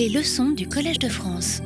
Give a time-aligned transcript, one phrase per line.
[0.00, 1.60] Les leçons du Collège de France.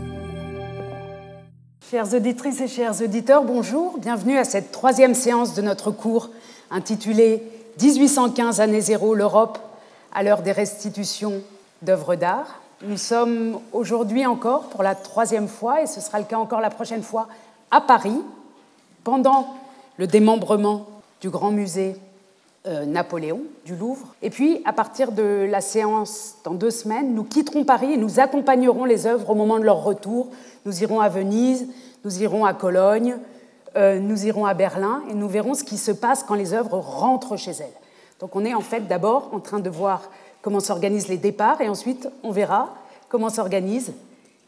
[1.88, 3.96] Chères auditrices et chers auditeurs, bonjour.
[3.99, 6.30] Bienvenue à cette troisième séance de notre cours
[6.68, 7.44] intitulé
[7.81, 9.61] 1815 année zéro, l'Europe
[10.12, 11.43] à l'heure des restitutions
[11.82, 12.61] d'œuvres d'art.
[12.82, 16.71] Nous sommes aujourd'hui encore pour la troisième fois, et ce sera le cas encore la
[16.71, 17.29] prochaine fois,
[17.71, 18.19] à Paris,
[19.05, 19.55] pendant
[19.96, 20.89] le démembrement
[21.21, 21.95] du Grand Musée
[22.67, 24.15] euh, Napoléon du Louvre.
[24.23, 28.21] Et puis, à partir de la séance dans deux semaines, nous quitterons Paris et nous
[28.21, 30.29] accompagnerons les œuvres au moment de leur retour.
[30.65, 31.66] Nous irons à Venise,
[32.05, 33.19] nous irons à Cologne,
[33.77, 36.79] euh, nous irons à Berlin et nous verrons ce qui se passe quand les œuvres
[36.79, 37.74] rentrent chez elles.
[38.21, 40.10] Donc on est en fait d'abord en train de voir
[40.41, 42.74] comment s'organisent les départs et ensuite on verra
[43.09, 43.93] comment s'organisent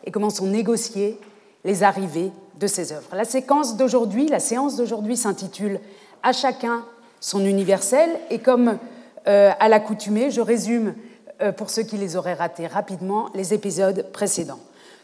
[0.05, 1.19] et comment sont négociées
[1.65, 3.15] les arrivées de ces œuvres.
[3.15, 5.81] La séquence d'aujourd'hui, la séance d'aujourd'hui s'intitule
[6.23, 6.85] À chacun
[7.27, 8.09] son universel.
[8.31, 8.79] Et comme
[9.27, 10.95] euh, à l'accoutumée, je résume,
[11.43, 14.61] euh, pour ceux qui les auraient ratés rapidement, les épisodes précédents.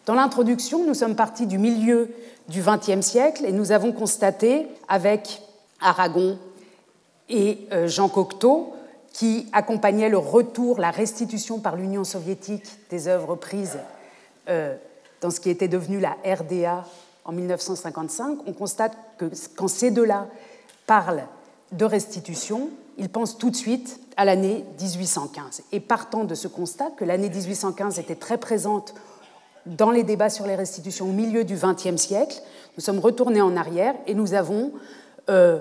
[0.06, 2.10] Dans l'introduction, nous sommes partis du milieu
[2.46, 5.42] du XXe siècle et nous avons constaté avec
[5.80, 6.38] Aragon
[7.28, 8.72] et euh, Jean Cocteau
[9.12, 13.78] qui accompagnaient le retour, la restitution par l'Union soviétique des œuvres prises
[14.46, 16.84] dans ce qui était devenu la RDA
[17.24, 18.38] en 1955.
[18.46, 20.28] On constate que quand ces deux-là
[20.86, 21.24] parlent
[21.72, 25.62] de restitution, il pense tout de suite à l'année 1815.
[25.72, 28.94] Et partant de ce constat que l'année 1815 était très présente
[29.66, 32.42] dans les débats sur les restitutions au milieu du XXe siècle,
[32.76, 34.72] nous sommes retournés en arrière et nous avons
[35.30, 35.60] euh,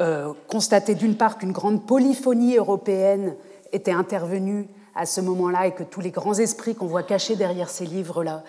[0.00, 3.34] euh, constaté d'une part qu'une grande polyphonie européenne
[3.72, 7.68] était intervenue à ce moment-là et que tous les grands esprits qu'on voit cachés derrière
[7.68, 8.42] ces livres-là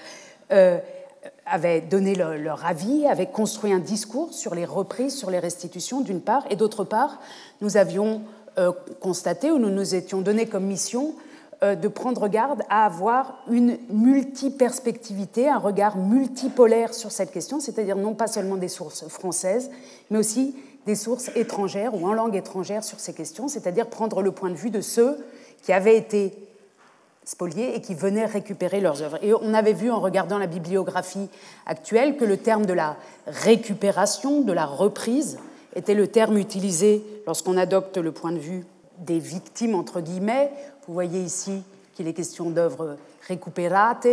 [0.52, 0.80] euh,
[1.46, 6.22] avaient donné leur, avis, avaient construit un discours sur les reprises, sur les restitutions, d'une
[6.22, 7.20] part, et d'autre part,
[7.62, 8.22] nous avions
[8.58, 11.16] euh, constaté, ou nous nous étions donné comme mission,
[11.64, 17.96] euh, de prendre garde à avoir une multiperspectivité, un regard multipolaire sur cette question, c'est-à-dire
[17.96, 19.72] non pas seulement des sources françaises,
[20.10, 24.32] mais aussi des sources étrangères ou en langue étrangère sur ces questions, c'est-à-dire prendre le
[24.32, 25.18] point de vue de ceux
[25.64, 26.34] qui avaient été
[27.26, 29.18] spoliés et qui venaient récupérer leurs œuvres.
[29.22, 31.30] Et on avait vu en regardant la bibliographie
[31.66, 32.96] actuelle que le terme de la
[33.28, 35.38] récupération, de la reprise,
[35.76, 38.66] était le terme utilisé lorsqu'on adopte le point de vue
[39.00, 40.52] des victimes, entre guillemets.
[40.88, 41.64] Vous voyez ici
[41.96, 42.98] qu'il est question d'œuvres
[43.28, 44.08] récupérate,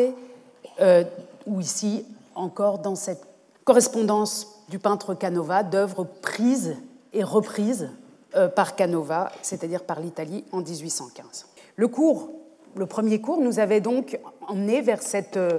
[0.80, 1.04] euh,
[1.46, 3.22] ou ici encore dans cette
[3.64, 6.76] correspondance du peintre Canova d'œuvres prises
[7.12, 7.90] et reprises
[8.34, 11.46] euh, par Canova, c'est-à-dire par l'Italie en 1815.
[11.76, 12.30] Le cours
[12.76, 14.18] le premier cours nous avait donc
[14.48, 15.58] emmené vers cette euh,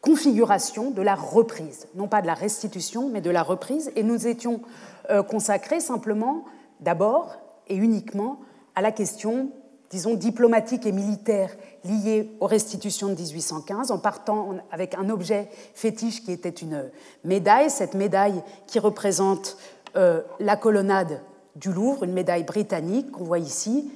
[0.00, 4.26] configuration de la reprise, non pas de la restitution, mais de la reprise, et nous
[4.26, 4.60] étions
[5.10, 6.44] euh, consacrés simplement,
[6.80, 7.36] d'abord
[7.68, 8.40] et uniquement,
[8.74, 9.50] à la question,
[9.90, 11.50] disons, diplomatique et militaire
[11.84, 16.90] liée aux restitutions de 1815, en partant avec un objet fétiche qui était une
[17.24, 19.56] médaille, cette médaille qui représente
[19.96, 21.20] euh, la colonnade
[21.56, 23.90] du Louvre, une médaille britannique qu'on voit ici,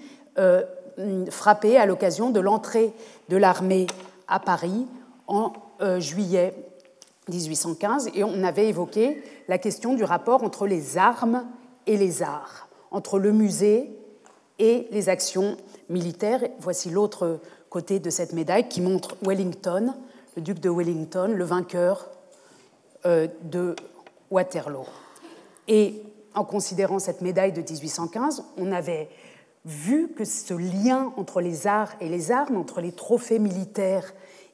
[1.30, 2.92] frappé à l'occasion de l'entrée
[3.28, 3.86] de l'armée
[4.28, 4.86] à Paris
[5.26, 6.54] en euh, juillet
[7.28, 11.46] 1815 et on avait évoqué la question du rapport entre les armes
[11.86, 13.90] et les arts, entre le musée
[14.58, 15.56] et les actions
[15.88, 16.42] militaires.
[16.60, 19.94] Voici l'autre côté de cette médaille qui montre Wellington,
[20.36, 22.08] le duc de Wellington, le vainqueur
[23.06, 23.76] euh, de
[24.30, 24.86] Waterloo.
[25.68, 26.02] Et
[26.34, 29.08] en considérant cette médaille de 1815, on avait
[29.64, 34.12] vu que ce lien entre les arts et les armes, entre les trophées militaires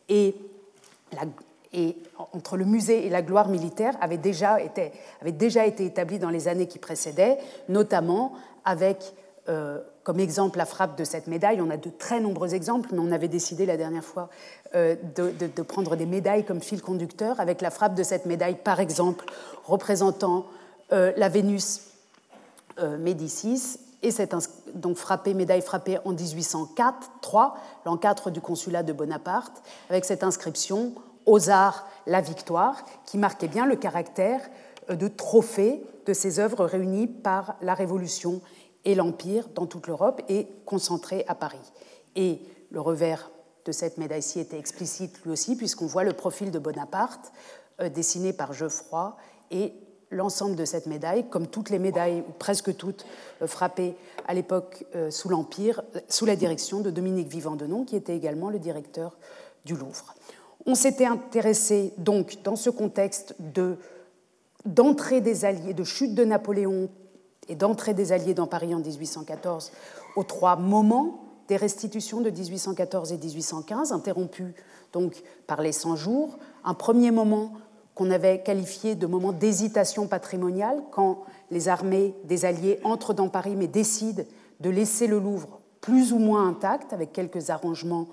[0.09, 0.35] et,
[2.33, 6.79] entre le musée et la gloire militaire avait déjà été, établi dans les années qui
[6.79, 8.33] précédaient, notamment
[8.65, 9.15] avec
[9.49, 11.61] euh, comme exemple la frappe de cette médaille.
[11.61, 14.29] On a de très nombreux exemples, mais on avait décidé la dernière fois
[14.75, 18.81] euh, de, prendre des médailles comme fil conducteur, avec la frappe de cette médaille, par
[18.81, 19.27] exemple,
[19.65, 20.47] représentant
[20.93, 21.83] euh, la Vénus
[22.99, 24.35] Médicis et c'est
[24.75, 30.23] donc frappé, médaille frappée en 1804, 3, l'an 4 du consulat de Bonaparte, avec cette
[30.23, 30.93] inscription
[31.25, 34.41] aux arts la victoire, qui marquait bien le caractère
[34.91, 38.41] euh, de trophée de ces œuvres réunies par la Révolution
[38.85, 41.73] et l'Empire dans toute l'Europe et concentrées à Paris.
[42.15, 43.31] Et le revers
[43.65, 47.33] de cette médaille-ci était explicite lui aussi, puisqu'on voit le profil de Bonaparte
[47.81, 49.17] euh, dessiné par Geoffroy
[49.51, 49.73] et
[50.11, 53.07] l'ensemble de cette médaille, comme toutes les médailles, ou presque toutes,
[53.43, 57.97] euh, frappées à l'époque euh, sous l'Empire, euh, sous la direction de Dominique Vivant-Denon, qui
[57.97, 59.17] était également le directeur
[59.65, 60.15] du Louvre.
[60.65, 63.77] On s'était intéressé donc, dans ce contexte de,
[64.65, 66.89] d'entrée des Alliés, de chute de Napoléon
[67.49, 69.73] et d'entrée des Alliés dans Paris en 1814,
[70.17, 74.55] aux trois moments des restitutions de 1814 et 1815, interrompues
[74.93, 77.53] donc par les 100 jours, un premier moment
[77.97, 83.57] qu'on avait qualifié de moment d'hésitation patrimoniale, quand les armées des Alliés entrent dans Paris
[83.57, 84.23] mais décident
[84.61, 88.07] de laisser le Louvre plus ou moins intact, avec quelques arrangements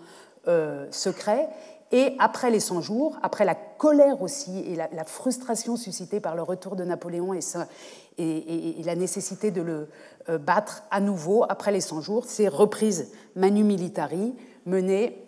[0.48, 1.50] euh, secrets.
[1.92, 6.44] Et après les 100 jours, après la colère aussi et la, frustration suscitée par le
[6.44, 9.90] retour de Napoléon et, la nécessité de le
[10.30, 14.34] euh, battre à nouveau, après les 100 jours, c'est reprise Manu Militari
[14.66, 15.20] menée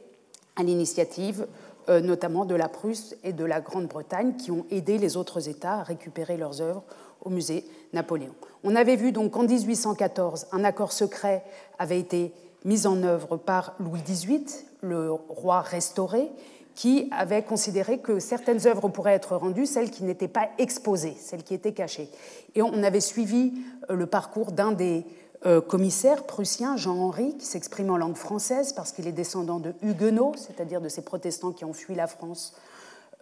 [0.56, 1.46] à l'initiative
[1.88, 5.84] notamment de la Prusse et de la Grande-Bretagne, qui ont aidé les autres États à
[5.84, 6.84] récupérer leurs œuvres
[7.22, 8.34] au musée Napoléon.
[8.64, 11.44] On avait vu donc qu'en 1814, un accord secret
[11.78, 12.34] avait été
[12.64, 14.46] mis en œuvre par Louis XVIII,
[14.82, 16.30] le roi restauré,
[16.76, 21.44] qui avait considéré que certaines œuvres pourraient être rendues, celles qui n'étaient pas exposées, celles
[21.44, 22.10] qui étaient cachées.
[22.54, 23.54] Et on avait suivi
[23.90, 25.06] euh, le parcours d'un des
[25.46, 30.34] euh, commissaire prussien, Jean-Henri, qui s'exprime en langue française parce qu'il est descendant de huguenots,
[30.36, 32.56] c'est-à-dire de ces protestants qui ont fui la France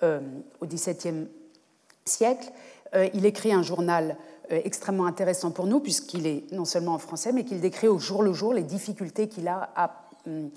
[0.04, 0.22] euh,
[0.62, 1.28] au XVIIe
[2.06, 2.50] siècle.
[2.96, 4.18] Euh, il écrit un journal
[4.50, 8.22] extrêmement intéressant pour nous, puisqu'il est non seulement en français, mais qu'il décrit au jour
[8.22, 10.50] le jour les difficultés qu'il a à hum,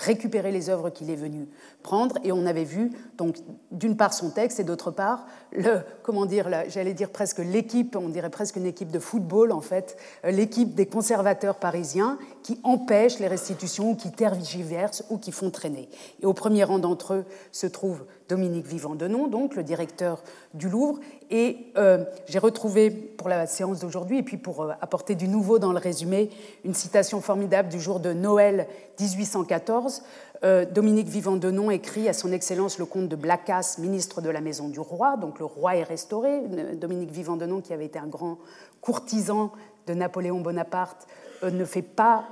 [0.00, 1.46] récupérer les œuvres qu'il est venu
[1.82, 2.16] prendre.
[2.24, 3.36] Et on avait vu, donc,
[3.70, 8.08] d'une part son texte et d'autre part, le, comment dire, j'allais dire presque l'équipe, on
[8.08, 13.28] dirait presque une équipe de football en fait, l'équipe des conservateurs parisiens qui empêchent les
[13.28, 15.88] restitutions ou qui tergiversent ou qui font traîner.
[16.22, 20.22] Et au premier rang d'entre eux se trouve Dominique Vivant-Denon, donc le directeur
[20.54, 21.00] du Louvre.
[21.30, 25.58] Et euh, j'ai retrouvé pour la séance d'aujourd'hui, et puis pour euh, apporter du nouveau
[25.58, 26.30] dans le résumé,
[26.64, 28.68] une citation formidable du jour de Noël
[29.00, 30.02] 1814.
[30.42, 34.68] Euh, Dominique Vivant-Denon écrit à son Excellence le comte de Blacas, ministre de la Maison
[34.68, 36.40] du Roi, donc le roi est restauré.
[36.74, 38.38] Dominique Vivant-Denon, qui avait été un grand
[38.80, 39.52] courtisan
[39.86, 41.06] de Napoléon Bonaparte,
[41.42, 42.26] ne fait pas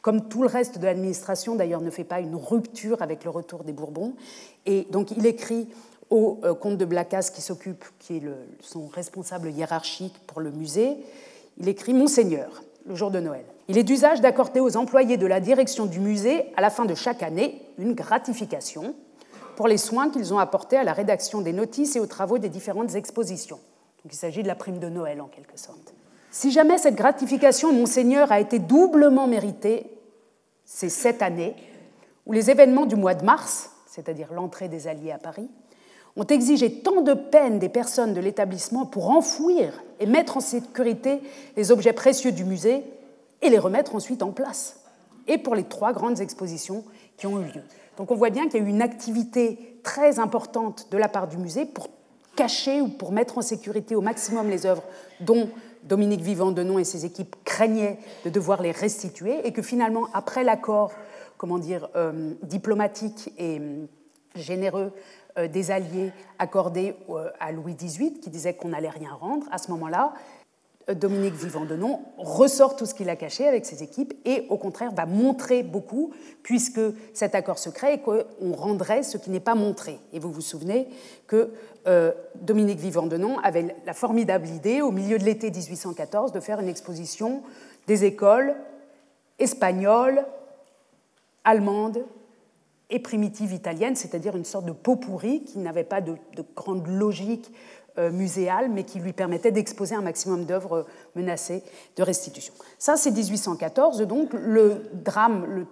[0.00, 3.64] comme tout le reste de l'administration d'ailleurs ne fait pas une rupture avec le retour
[3.64, 4.14] des Bourbons.
[4.64, 5.68] Et donc il écrit
[6.10, 8.22] au euh, comte de Blacas qui s'occupe, qui est
[8.60, 10.96] son responsable hiérarchique pour le musée,
[11.58, 13.44] il écrit Monseigneur, le jour de Noël.
[13.68, 16.94] Il est d'usage d'accorder aux employés de la direction du musée, à la fin de
[16.94, 18.94] chaque année, une gratification
[19.56, 22.48] pour les soins qu'ils ont apportés à la rédaction des notices et aux travaux des
[22.48, 23.58] différentes expositions.
[24.04, 25.92] Donc il s'agit de la prime de Noël en quelque sorte.
[26.30, 29.86] Si jamais cette gratification, Monseigneur, a été doublement méritée,
[30.64, 31.56] c'est cette année
[32.26, 35.48] où les événements du mois de mars, c'est-à-dire l'entrée des Alliés à Paris,
[36.16, 41.20] ont exigé tant de peine des personnes de l'établissement pour enfouir et mettre en sécurité
[41.56, 42.84] les objets précieux du musée
[43.40, 44.80] et les remettre ensuite en place,
[45.28, 46.84] et pour les trois grandes expositions
[47.16, 47.62] qui ont eu lieu.
[47.96, 51.28] Donc on voit bien qu'il y a eu une activité très importante de la part
[51.28, 51.88] du musée pour
[52.36, 54.84] cacher ou pour mettre en sécurité au maximum les œuvres
[55.20, 55.48] dont
[55.84, 60.92] Dominique Vivant-Denon et ses équipes craignaient de devoir les restituer et que finalement, après l'accord
[61.38, 63.86] comment dire, euh, diplomatique et euh,
[64.34, 64.92] généreux
[65.38, 66.94] euh, des Alliés accordé
[67.40, 70.12] à Louis XVIII, qui disait qu'on n'allait rien rendre, à ce moment-là,
[70.94, 75.06] Dominique Vivant-Denon ressort tout ce qu'il a caché avec ses équipes et au contraire va
[75.06, 76.12] montrer beaucoup
[76.42, 76.80] puisque
[77.12, 79.98] cet accord secret est qu'on rendrait ce qui n'est pas montré.
[80.12, 80.88] Et vous vous souvenez
[81.26, 81.52] que
[81.86, 86.68] euh, Dominique Vivant-Denon avait la formidable idée au milieu de l'été 1814 de faire une
[86.68, 87.42] exposition
[87.86, 88.54] des écoles
[89.38, 90.24] espagnoles,
[91.44, 92.04] allemandes
[92.90, 96.86] et primitives italiennes, c'est-à-dire une sorte de pot pourri qui n'avait pas de, de grande
[96.86, 97.52] logique
[98.12, 100.86] muséale, mais qui lui permettait d'exposer un maximum d'œuvres
[101.16, 101.62] menacées
[101.96, 102.54] de restitution.
[102.78, 105.66] Ça, c'est 1814, donc le drame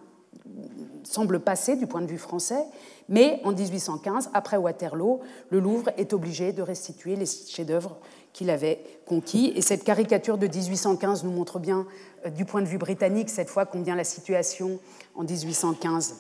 [1.05, 2.65] semble passer du point de vue français,
[3.09, 7.97] mais en 1815, après Waterloo, le Louvre est obligé de restituer les chefs-d'œuvre
[8.33, 9.53] qu'il avait conquis.
[9.55, 11.87] Et cette caricature de 1815 nous montre bien,
[12.25, 14.81] euh, du point de vue britannique, cette fois, combien la situation
[15.15, 16.17] en 1815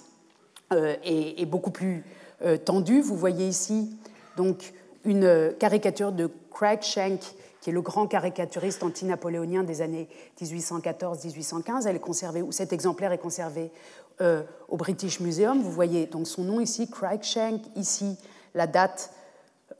[0.72, 2.04] euh, est, beaucoup plus
[2.64, 3.00] tendue.
[3.00, 3.96] Vous voyez ici
[4.36, 4.75] donc
[5.06, 7.20] une caricature de Cruikshank,
[7.60, 10.08] qui est le grand caricaturiste anti-napoléonien des années
[10.42, 11.86] 1814-1815.
[11.86, 13.70] Elle est conservée, cet exemplaire est conservé
[14.20, 15.62] euh, au British Museum.
[15.62, 18.18] Vous voyez donc son nom ici, Cruikshank, ici
[18.54, 19.12] la date,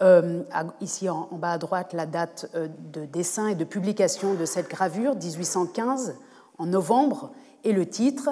[0.02, 0.42] euh,
[0.80, 4.68] ici en, bas à droite, la date euh, de dessin et de publication de cette
[4.68, 6.16] gravure, 1815,
[6.59, 7.33] en novembre,
[7.64, 8.30] et le titre,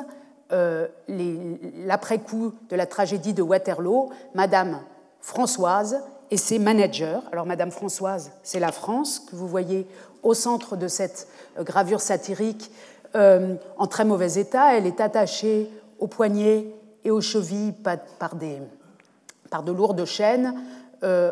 [1.08, 4.78] l'après-coup de la tragédie de Waterloo, Madame
[5.20, 6.00] Françoise
[6.34, 7.20] et ses managers.
[7.30, 9.86] Alors Madame Françoise, c'est la France que vous voyez
[10.24, 12.72] au centre de cette euh, gravure satirique
[13.14, 14.76] euh, en très mauvais état.
[14.76, 16.66] Elle est attachée aux poignets
[17.04, 17.72] et aux chevilles
[18.18, 18.58] par, des,
[19.48, 20.56] par de lourdes chaînes.
[21.04, 21.30] Euh,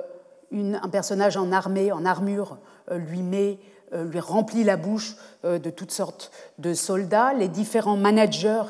[0.52, 2.59] un personnage en armée, en armure,
[2.90, 3.59] lui met
[3.92, 7.32] lui remplit la bouche de toutes sortes de soldats.
[7.32, 8.64] Les différents managers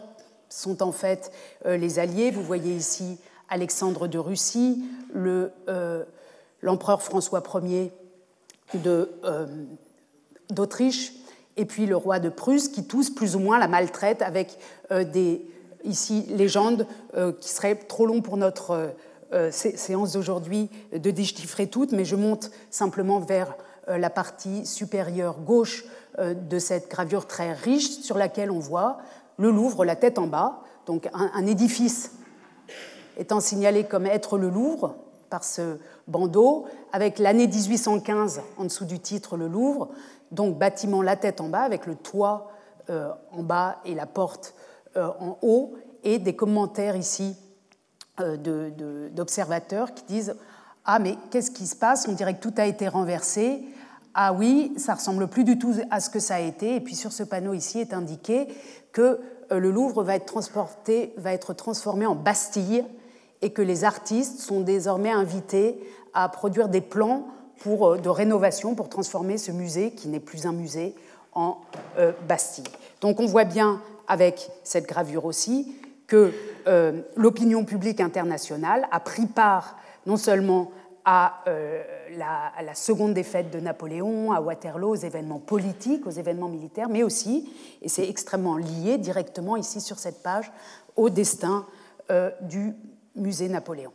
[0.48, 1.32] sont en fait
[1.64, 2.30] les alliés.
[2.30, 4.84] Vous voyez ici Alexandre de Russie,
[6.62, 7.92] l'empereur François Ier
[10.50, 11.12] d'Autriche,
[11.56, 14.58] et puis le roi de Prusse, qui tous plus ou moins la maltraitent avec
[14.90, 15.46] des
[15.84, 16.86] ici légendes
[17.40, 18.94] qui seraient trop longs pour notre
[19.50, 23.54] séance d'aujourd'hui de déchiffrer toutes, mais je monte simplement vers
[23.86, 25.84] la partie supérieure gauche
[26.18, 28.98] de cette gravure très riche sur laquelle on voit
[29.36, 32.12] le Louvre, la tête en bas, donc un, édifice
[33.18, 34.96] étant signalé comme être le Louvre
[35.32, 39.88] par ce bandeau, avec l'année 1815 en dessous du titre le Louvre,
[40.30, 42.50] donc bâtiment la tête en bas avec le toit
[42.90, 44.54] euh, en bas et la porte
[44.98, 45.72] euh, en haut,
[46.04, 47.34] et des commentaires ici
[48.20, 50.36] euh, d'observateurs qui disent
[50.84, 52.06] Ah, mais qu'est-ce qui se passe?
[52.06, 53.64] On dirait que tout a été renversé.
[54.12, 56.76] Ah oui, ça ressemble plus du tout à ce que ça a été.
[56.76, 58.48] Et puis sur ce panneau ici est indiqué
[58.92, 59.18] que
[59.50, 62.84] le Louvre va être transporté, va être transformé en Bastille
[63.42, 65.78] et que les artistes sont désormais invités
[66.14, 67.28] à produire des plans
[67.66, 70.94] euh, de rénovation pour transformer ce musée, qui n'est plus un musée,
[71.34, 71.58] en
[71.98, 72.64] euh, Bastille.
[73.00, 76.32] Donc on voit bien avec cette gravure aussi que
[77.16, 80.70] l'opinion publique internationale a pris part non seulement
[81.04, 81.82] à, euh,
[82.16, 87.50] la, seconde défaite de Napoléon, à Waterloo, aux événements politiques, aux événements militaires, mais aussi,
[87.80, 90.52] et c'est extrêmement lié directement ici sur cette page,
[90.96, 91.66] au destin
[92.10, 92.74] euh, du
[93.16, 93.92] musée Napoléon.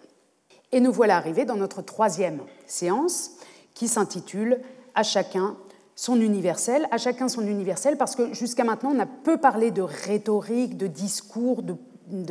[0.72, 3.32] Et nous voilà arrivés dans notre troisième séance
[3.74, 4.60] qui s'intitule
[4.96, 5.58] À chacun
[5.96, 9.82] son universel, à chacun son universel, parce que jusqu'à maintenant, on a peu parlé de
[9.82, 11.76] rhétorique, de discours, de,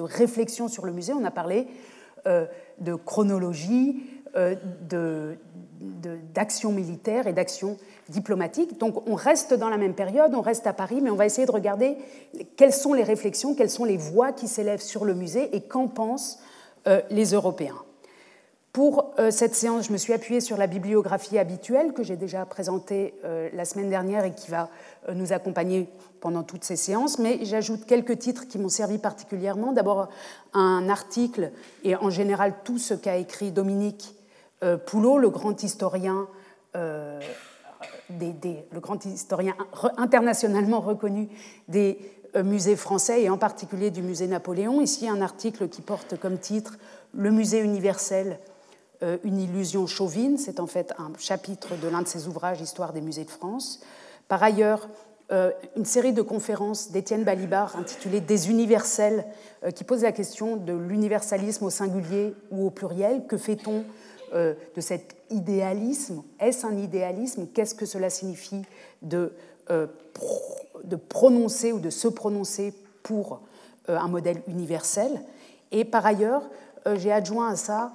[0.03, 1.67] réflexion sur le musée, on a parlé
[2.27, 2.47] euh,
[2.79, 4.05] de chronologie,
[4.37, 4.55] euh,
[6.33, 7.77] d'action militaire et d'action
[8.09, 8.79] diplomatique.
[8.79, 11.47] Donc on reste dans la même période, on reste à Paris, mais on va essayer
[11.47, 11.97] de regarder
[12.57, 15.89] quelles sont les réflexions, quelles sont les voix qui s'élèvent sur le musée et qu'en
[15.89, 16.39] pensent
[17.11, 17.83] les Européens.
[18.73, 22.45] Pour euh, cette séance, je me suis appuyée sur la bibliographie habituelle que j'ai déjà
[22.45, 23.15] présentée
[23.53, 24.69] la semaine dernière et qui va
[25.13, 25.89] nous accompagner
[26.21, 29.73] pendant toutes ces séances, mais j'ajoute quelques titres qui m'ont servi particulièrement.
[29.73, 30.09] D'abord,
[30.53, 31.53] un article
[31.85, 34.17] et en général tout ce qu'a écrit Dominique
[34.63, 36.27] euh, Poulot, le grand historien,
[36.75, 37.21] euh,
[38.11, 39.55] le grand historien
[39.99, 41.29] internationalement reconnu
[41.69, 44.81] des euh, musées français et en particulier du musée Napoléon.
[44.81, 46.79] Ici, un article qui porte comme titre
[47.13, 48.39] Le musée universel,
[49.25, 50.39] une illusion chauvine.
[50.39, 53.81] C'est en fait un chapitre de l'un de ses ouvrages, Histoire des musées de France.
[54.29, 54.89] Par ailleurs,
[55.31, 59.25] une série de conférences d'Étienne Balibar intitulée Des universels,
[59.75, 63.27] qui pose la question de l'universalisme au singulier ou au pluriel.
[63.27, 63.85] Que fait-on
[64.35, 66.25] euh, de cet idéalisme?
[66.41, 67.47] Est-ce un idéalisme?
[67.55, 68.63] Qu'est-ce que cela signifie
[69.03, 69.29] de, euh,
[69.69, 73.41] de prononcer ou de se prononcer pour
[73.89, 75.21] euh, un modèle universel.
[75.73, 76.43] Et par ailleurs,
[76.95, 77.93] j'ai adjoint à ça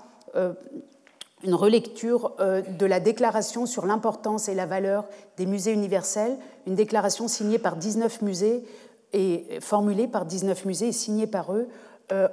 [1.43, 5.05] une relecture de la déclaration sur l'importance et la valeur
[5.37, 6.37] des musées universels,
[6.67, 8.65] une déclaration signée par 19 musées
[9.13, 11.69] et formulée par 19 musées et signée par eux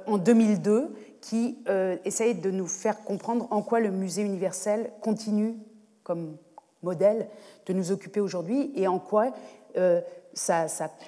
[0.07, 5.57] en 2002 qui euh, essaye de nous faire comprendre en quoi le musée universel continue
[6.03, 6.37] comme
[6.83, 7.29] modèle
[7.67, 9.33] de nous occuper aujourd'hui et en quoi
[9.77, 10.01] euh,
[10.35, 10.67] sa,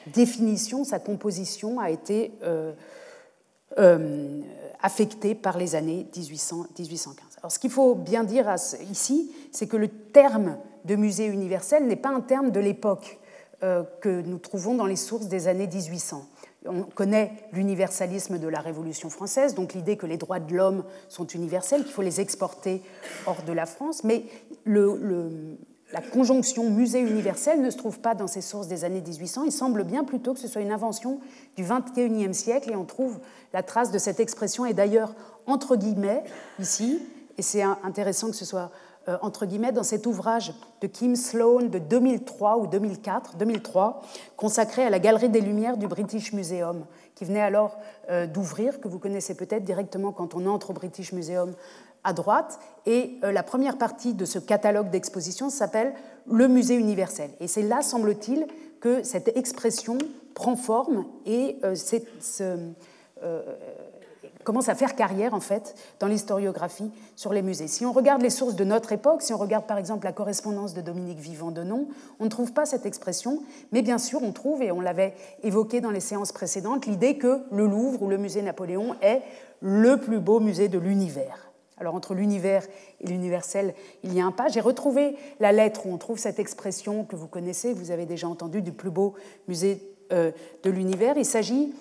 [0.08, 2.72] définition, sa composition a été euh,
[4.82, 7.24] affectée par les années 1800, 1815.
[7.38, 8.52] Alors ce qu'il faut bien dire
[8.90, 13.18] ici, c'est que le terme de musée universel n'est pas un terme de l'époque
[13.60, 16.24] que nous trouvons dans les sources des années 1800.
[16.66, 21.26] On connaît l'universalisme de la Révolution française, donc l'idée que les droits de l'homme sont
[21.26, 22.82] universels, qu'il faut les exporter
[23.26, 24.24] hors de la France, mais
[24.66, 29.44] la conjonction musée universel ne se trouve pas dans ces sources des années 1800.
[29.44, 31.18] Il semble bien plutôt que ce soit une invention
[31.56, 33.20] du XXIe siècle et on trouve
[33.54, 35.14] la trace de cette expression, et d'ailleurs
[35.46, 36.24] entre guillemets
[36.58, 37.00] ici,
[37.38, 38.70] et c'est intéressant que ce soit
[39.22, 44.02] entre guillemets, dans cet ouvrage de Kim Sloan de 2003 ou 2004, 2003,
[44.36, 47.78] consacré à la Galerie des Lumières du British Museum, qui venait alors
[48.10, 51.54] euh, d'ouvrir, que vous connaissez peut-être directement quand on entre au British Museum
[52.04, 52.58] à droite.
[52.86, 55.94] Et euh, la première partie de ce catalogue d'exposition s'appelle
[56.26, 57.30] Le Musée universel.
[57.40, 58.46] Et c'est là, semble-t-il,
[58.80, 59.98] que cette expression
[60.34, 62.06] prend forme et c'est
[64.44, 67.68] commence à faire carrière en fait dans l'historiographie sur les musées.
[67.68, 70.74] Si on regarde les sources de notre époque, si on regarde par exemple la correspondance
[70.74, 73.42] de Dominique Vivant de Nom, on ne trouve pas cette expression,
[73.72, 77.40] mais bien sûr on trouve, et on l'avait évoqué dans les séances précédentes, l'idée que
[77.50, 79.22] le Louvre ou le musée Napoléon est
[79.60, 81.50] le plus beau musée de l'univers.
[81.80, 82.66] Alors entre l'univers
[83.00, 84.48] et l'universel, il y a un pas.
[84.48, 88.28] J'ai retrouvé la lettre où on trouve cette expression que vous connaissez, vous avez déjà
[88.28, 89.14] entendu, du plus beau
[89.48, 89.82] musée
[90.12, 90.30] euh,
[90.62, 91.16] de l'univers.
[91.16, 91.72] Il s'agit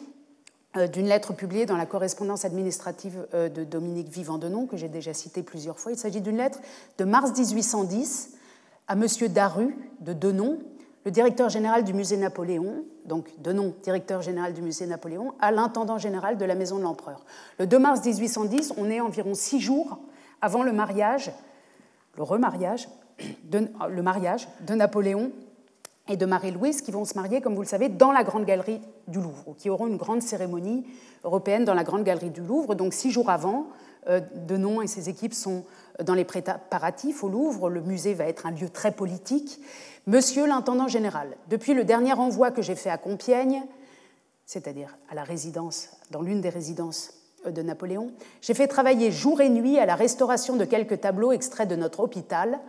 [0.93, 5.79] d'une lettre publiée dans la correspondance administrative de Dominique Vivant-Denon, que j'ai déjà citée plusieurs
[5.79, 5.91] fois.
[5.91, 6.59] Il s'agit d'une lettre
[6.97, 8.35] de mars 1810
[8.87, 9.05] à M.
[9.29, 10.59] Daru de Denon,
[11.05, 15.97] le directeur général du musée Napoléon, donc Denon, directeur général du musée Napoléon, à l'intendant
[15.97, 17.25] général de la maison de l'empereur.
[17.57, 19.99] Le 2 mars 1810, on est environ six jours
[20.41, 21.31] avant le mariage,
[22.15, 22.89] le remariage,
[23.51, 25.31] le mariage de Napoléon
[26.09, 28.81] et de Marie-Louise qui vont se marier, comme vous le savez, dans la Grande Galerie
[29.07, 30.85] du Louvre, ou qui auront une grande cérémonie
[31.23, 32.75] européenne dans la Grande Galerie du Louvre.
[32.75, 33.67] Donc six jours avant,
[34.07, 35.63] euh, Denon et ses équipes sont
[36.03, 37.69] dans les préparatifs au Louvre.
[37.69, 39.61] Le musée va être un lieu très politique.
[40.07, 43.63] Monsieur l'intendant général, depuis le dernier envoi que j'ai fait à Compiègne,
[44.45, 47.13] c'est-à-dire à la résidence, dans l'une des résidences
[47.45, 48.11] euh, de Napoléon,
[48.41, 51.99] j'ai fait travailler jour et nuit à la restauration de quelques tableaux extraits de notre
[51.99, 52.59] hôpital,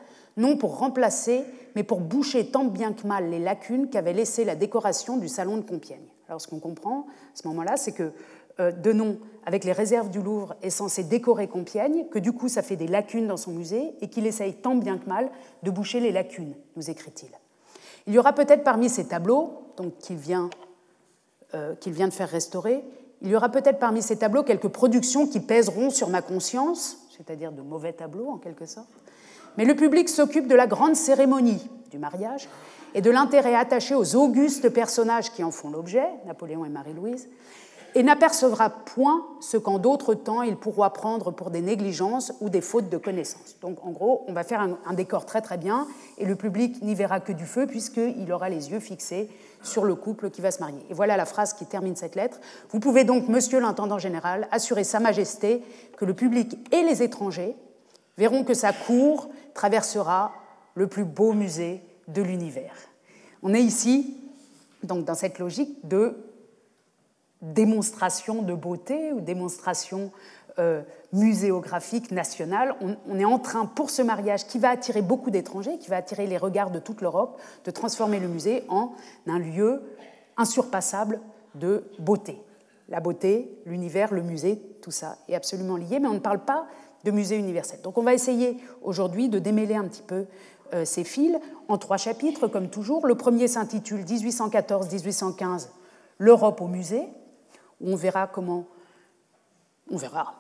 [0.41, 1.45] non pour remplacer,
[1.77, 5.57] mais pour boucher tant bien que mal les lacunes qu'avait laissées la décoration du salon
[5.57, 6.09] de Compiègne.
[6.29, 8.13] Alors ce qu'on comprend à ce moment-là, c'est que
[8.59, 12.63] euh, Denon, avec les réserves du Louvre, est censé décorer Compiègne, que du coup ça
[12.63, 15.31] fait des lacunes dans son musée, et qu'il essaye tant bien que mal
[15.63, 17.31] de boucher les lacunes, nous écrit-il.
[18.07, 20.51] Il y aura peut-être parmi ces tableaux, donc qu'il vient,
[21.55, 22.85] euh, qu'il vient de faire restaurer,
[23.23, 27.53] il y aura peut-être parmi ces tableaux quelques productions qui pèseront sur ma conscience, c'est-à-dire
[27.53, 28.89] de mauvais tableaux en quelque sorte,
[29.57, 32.49] mais le public s'occupe de la grande cérémonie du mariage
[32.95, 37.29] et de l'intérêt attaché aux augustes personnages qui en font l'objet, Napoléon et Marie-Louise,
[37.95, 42.61] et n'apercevra point ce qu'en d'autres temps il pourra prendre pour des négligences ou des
[42.61, 43.57] fautes de connaissance.
[43.61, 45.87] Donc en gros, on va faire un, décor très très bien
[46.19, 49.29] et le public n'y verra que du feu puisqu'il aura les yeux fixés
[49.63, 50.85] sur le couple qui va se marier.
[50.89, 52.41] Et voilà la phrase qui termine cette lettre.
[52.71, 55.63] Vous pouvez donc, monsieur l'intendant général, assurer Sa Majesté
[55.97, 57.57] que le public et les étrangers
[58.17, 60.33] verront que sa cour traversera
[60.75, 62.75] le plus beau musée de l'univers.
[63.43, 64.17] On est ici
[64.83, 66.17] donc dans cette logique de
[67.43, 70.11] démonstration de beauté ou démonstration
[70.59, 72.75] euh, muséographique nationale.
[72.81, 76.27] On, est en train, pour ce mariage qui va attirer beaucoup d'étrangers, qui va attirer
[76.27, 78.93] les regards de toute l'Europe, de transformer le musée en
[79.27, 79.83] un lieu
[80.37, 81.21] insurpassable
[81.55, 82.41] de beauté.
[82.89, 86.67] La beauté, l'univers, le musée, tout ça est absolument lié, mais on ne parle pas
[87.05, 87.81] de musée universel.
[87.83, 90.27] Donc on va essayer aujourd'hui de démêler un petit peu
[90.75, 91.37] euh, ces fils
[91.69, 93.07] en trois chapitres, comme toujours.
[93.07, 95.69] Le premier s'intitule 1814-1815,
[96.19, 97.03] l'Europe au musée
[97.81, 98.67] où on verra comment.
[99.91, 100.35] On verra.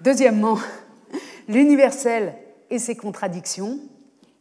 [0.00, 0.58] Deuxièmement,
[1.48, 2.34] l'universel
[2.70, 3.78] et ses contradictions.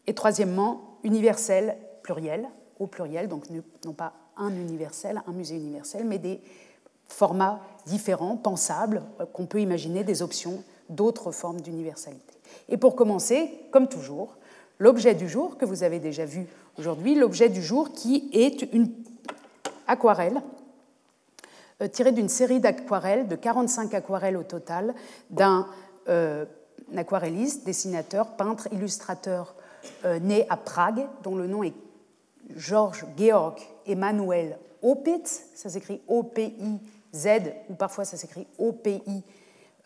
[0.08, 3.46] Et troisièmement, universel pluriel, au pluriel, donc
[3.86, 6.42] non pas un universel, un musée universel, mais des
[7.08, 12.36] formats différents, pensables, euh, qu'on peut imaginer des options d'autres formes d'universalité.
[12.70, 14.36] Et pour commencer, comme toujours,
[14.80, 18.92] l'objet du jour que vous avez déjà vu aujourd'hui, l'objet du jour qui est une
[19.88, 20.42] aquarelle
[21.82, 24.94] euh, tiré d'une série d'aquarelles, de 45 aquarelles au total,
[25.30, 25.68] d'un
[26.10, 26.46] euh,
[26.96, 29.56] aquarelliste, dessinateur, peintre, illustrateur
[30.06, 31.74] euh, né à Prague, dont le nom est
[32.56, 37.28] Georges Georg Emmanuel Opitz, ça s'écrit O-P-I-Z,
[37.70, 38.48] ou parfois ça s'écrit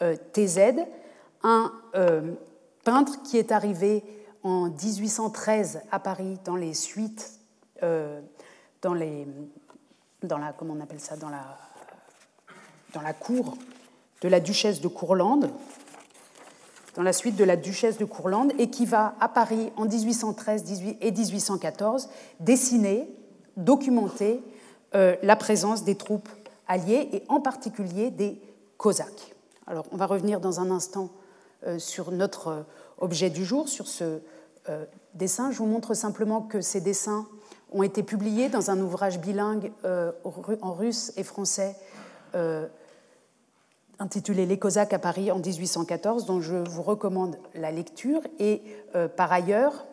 [0.02, 0.86] O-P-I-T-Z,
[1.44, 1.72] un
[2.84, 4.04] peintre qui est arrivé
[4.44, 7.40] en 1813 à Paris dans les suites,
[7.82, 9.28] dans, les,
[10.24, 11.30] dans la, on appelle ça, dans
[13.02, 13.58] la cour
[14.22, 15.52] de la duchesse de Courlande,
[16.96, 20.64] dans la suite de la duchesse de Courlande, et qui va à Paris en 1813
[21.02, 23.08] et 1814 dessiner,
[23.58, 24.42] documenter
[24.96, 26.30] euh, la présence des troupes
[26.68, 28.40] alliées et en particulier des
[28.78, 29.35] Cosaques.
[29.68, 31.10] Alors on va revenir dans un instant
[31.66, 32.62] euh, sur notre euh,
[32.98, 34.20] objet du jour, sur ce
[35.14, 35.52] dessin.
[35.52, 37.28] Je vous montre simplement que ces dessins
[37.72, 41.76] ont été publiés dans un ouvrage bilingue en russe et français
[44.00, 48.22] intitulé Les Cosaques à Paris en 1814, dont je vous recommande la lecture.
[48.40, 48.62] Et
[48.96, 49.86] euh, par ailleurs,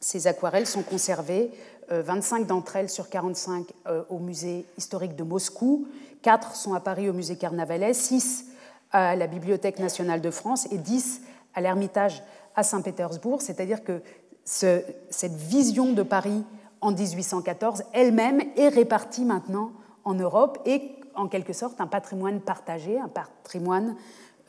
[0.00, 1.50] ces aquarelles sont conservées,
[1.90, 5.86] 25 euh, d'entre elles sur 45 euh, au musée historique de Moscou,
[6.22, 8.46] 4 sont à Paris au musée Carnavalet, 6
[8.92, 11.22] à la Bibliothèque nationale de France et 10
[11.54, 12.22] à l'Ermitage
[12.54, 13.42] à Saint-Pétersbourg.
[13.42, 14.02] C'est-à-dire que
[14.44, 16.44] cette vision de Paris
[16.80, 19.72] en 1814 elle-même est répartie maintenant
[20.04, 23.96] en Europe et en quelque sorte un patrimoine partagé, un patrimoine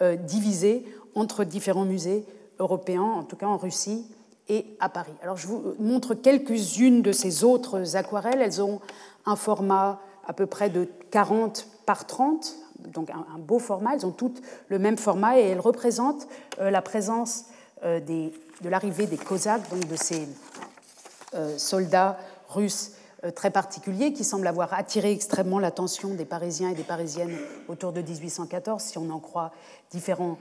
[0.01, 2.25] euh, divisé entre différents musées
[2.60, 4.06] européens, en tout cas en Russie
[4.49, 5.13] et à Paris.
[5.21, 8.41] Alors je vous montre quelques-unes de ces autres aquarelles.
[8.41, 8.82] Elles ont
[9.25, 13.95] un format à peu près de 40 par 30, donc un, beau format.
[13.95, 16.27] Elles ont toutes le même format et elles représentent
[16.59, 17.45] euh, la présence
[17.83, 20.27] euh, de l'arrivée des Cosaques, donc de ces
[21.57, 22.91] soldats russes
[23.33, 27.36] très particulier qui semble avoir attiré extrêmement l'attention des Parisiens et des Parisiennes
[27.67, 29.51] autour de 1814, si on en croit
[29.89, 30.38] différents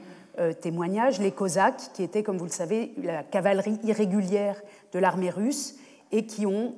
[0.61, 1.19] témoignages.
[1.19, 4.61] Les Cosaques, qui étaient, comme vous le savez, la cavalerie irrégulière
[4.93, 5.77] de l'armée russe
[6.13, 6.75] et qui ont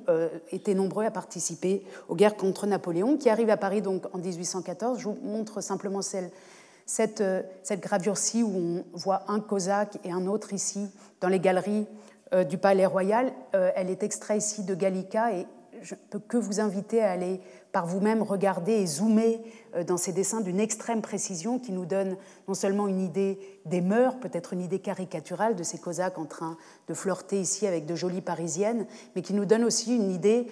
[0.51, 4.99] été nombreux à participer aux guerres contre Napoléon, qui arrivent à Paris donc en 1814.
[4.99, 6.01] Je vous montre simplement
[7.21, 10.87] euh, cette gravure-ci où on voit un cosaque et un autre ici
[11.19, 11.87] dans les galeries
[12.33, 15.47] euh, du Palais Royal, euh, elle est extraite ici de Gallica et
[15.81, 19.41] je ne peux que vous inviter à aller par vous-même regarder et zoomer
[19.87, 22.15] dans ces dessins d'une extrême précision qui nous donne
[22.47, 26.57] non seulement une idée des mœurs, peut-être une idée caricaturale de ces Cosaques en train
[26.87, 30.47] de flirter ici avec de jolies Parisiennes, mais qui nous donne aussi une idée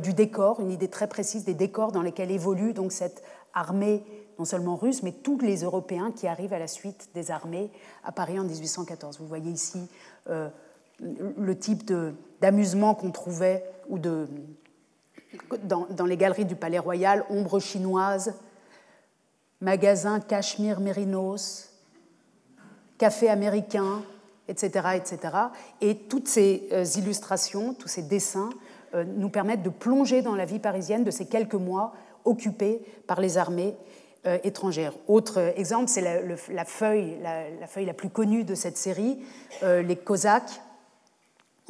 [0.00, 4.04] du décor, une idée très précise des décors dans lesquels évolue donc cette armée
[4.40, 7.70] non seulement russes, mais tous les Européens qui arrivent à la suite des armées
[8.04, 9.18] à Paris en 1814.
[9.20, 9.86] Vous voyez ici
[10.30, 10.48] euh,
[10.98, 11.92] le type
[12.40, 14.26] d'amusement qu'on trouvait ou de,
[15.62, 18.34] dans, les galeries du Palais Royal, ombre chinoise,
[19.60, 21.70] magasin cachemire mérinos,
[22.98, 24.02] café américain,
[24.48, 25.18] etc., etc.
[25.80, 28.50] Et toutes ces euh, illustrations, tous ces dessins
[28.94, 31.92] euh, nous permettent de plonger dans la vie parisienne de ces quelques mois
[32.24, 33.76] occupés par les armées
[34.26, 34.94] euh, étrangères.
[35.06, 39.18] Autre exemple, c'est la, feuille, la, plus connue de cette série,
[39.62, 40.60] les Cosaques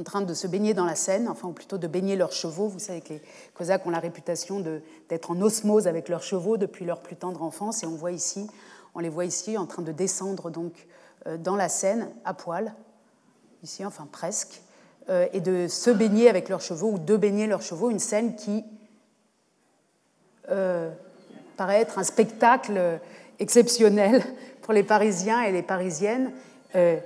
[0.00, 2.68] en train de se baigner dans la Seine, enfin ou plutôt de baigner leurs chevaux.
[2.68, 3.22] Vous savez que les
[3.54, 4.60] Cosaques ont la réputation
[5.08, 8.48] d'être en osmose avec leurs chevaux depuis leur plus tendre enfance, et on voit ici,
[8.94, 10.86] on les voit ici en train de descendre donc
[11.26, 12.74] euh, dans la Seine à poil,
[13.62, 14.62] ici, enfin presque,
[15.32, 18.64] et de se baigner avec leurs chevaux ou de baigner leurs chevaux, une scène qui
[21.56, 23.00] paraît être un spectacle
[23.40, 24.22] exceptionnel
[24.62, 26.30] pour les Parisiens et les Parisiennes
[26.76, 26.98] euh,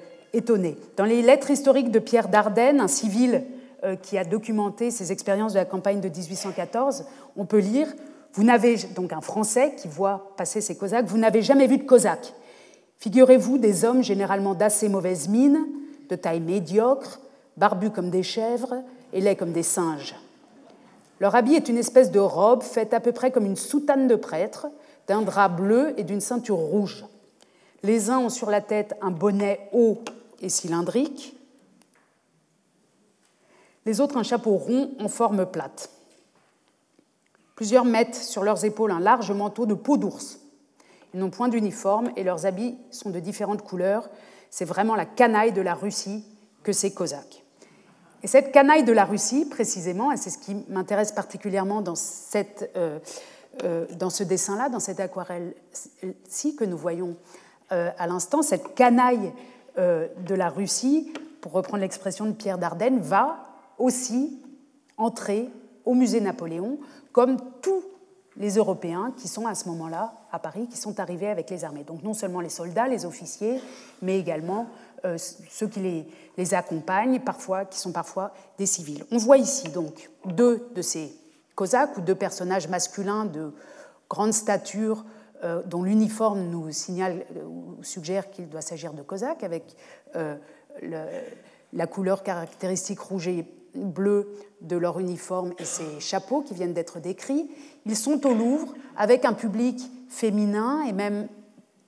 [0.97, 3.45] Dans les lettres historiques de Pierre Dardenne, un civil
[3.85, 7.05] euh, qui a documenté ses expériences de la campagne de 1814,
[7.37, 7.87] on peut lire
[8.33, 11.85] Vous n'avez, donc un Français qui voit passer ces Cosaques, vous n'avez jamais vu de
[11.85, 12.35] Cosaques.
[12.99, 15.67] Figurez-vous des hommes généralement d'assez mauvaise mine,
[16.09, 17.21] de taille médiocre,
[17.57, 20.17] barbus comme des chèvres et laids comme des singes.
[21.21, 24.17] Leur habit est une espèce de robe faite à peu près comme une soutane de
[24.17, 24.67] prêtre,
[25.07, 27.05] d'un drap bleu et d'une ceinture rouge.
[27.85, 29.99] Les uns ont sur la tête un bonnet haut
[30.45, 31.37] et cylindrique,
[33.87, 35.91] les autres un chapeau rond en forme plate.
[37.57, 40.41] Plusieurs mettent sur leurs épaules un large manteau de peau d'ours.
[41.13, 44.09] Ils n'ont point d'uniforme et leurs habits sont de différentes couleurs.
[44.51, 46.25] C'est vraiment la canaille de la Russie
[46.63, 47.43] que ces Cosaques.
[48.23, 51.95] Et cette canaille de la Russie, précisément, et c'est ce qui m'intéresse particulièrement dans,
[52.35, 52.99] euh,
[53.63, 57.17] euh, dans ce dessin-là, dans cette aquarelle-ci que nous voyons
[57.73, 59.33] euh, à l'instant, cette canaille
[59.77, 63.47] de la Russie, pour reprendre l'expression de Pierre Dardenne, va
[63.79, 64.41] aussi
[64.97, 65.51] entrer
[65.85, 66.79] au musée Napoléon,
[67.13, 67.83] comme tous
[68.37, 71.85] les Européens qui sont à ce moment-là à Paris, qui sont arrivés avec les armées.
[71.85, 73.61] Donc non seulement les soldats, les officiers,
[74.03, 74.67] mais également
[75.05, 79.05] euh, ceux qui les, les, accompagnent, parfois, qui sont parfois des civils.
[79.13, 81.15] On voit ici donc deux de ces
[81.55, 83.53] Cosaques ou deux personnages masculins de
[84.09, 85.09] grande stature euh,
[85.67, 89.77] dont l'uniforme nous signale euh, ou suggère qu'il doit s'agir de Cosaques avec
[91.73, 97.01] la couleur caractéristique rouge et bleu de leur uniforme et ces chapeaux qui viennent d'être
[97.01, 97.51] décrits.
[97.87, 101.29] Ils sont au Louvre avec un public féminin et même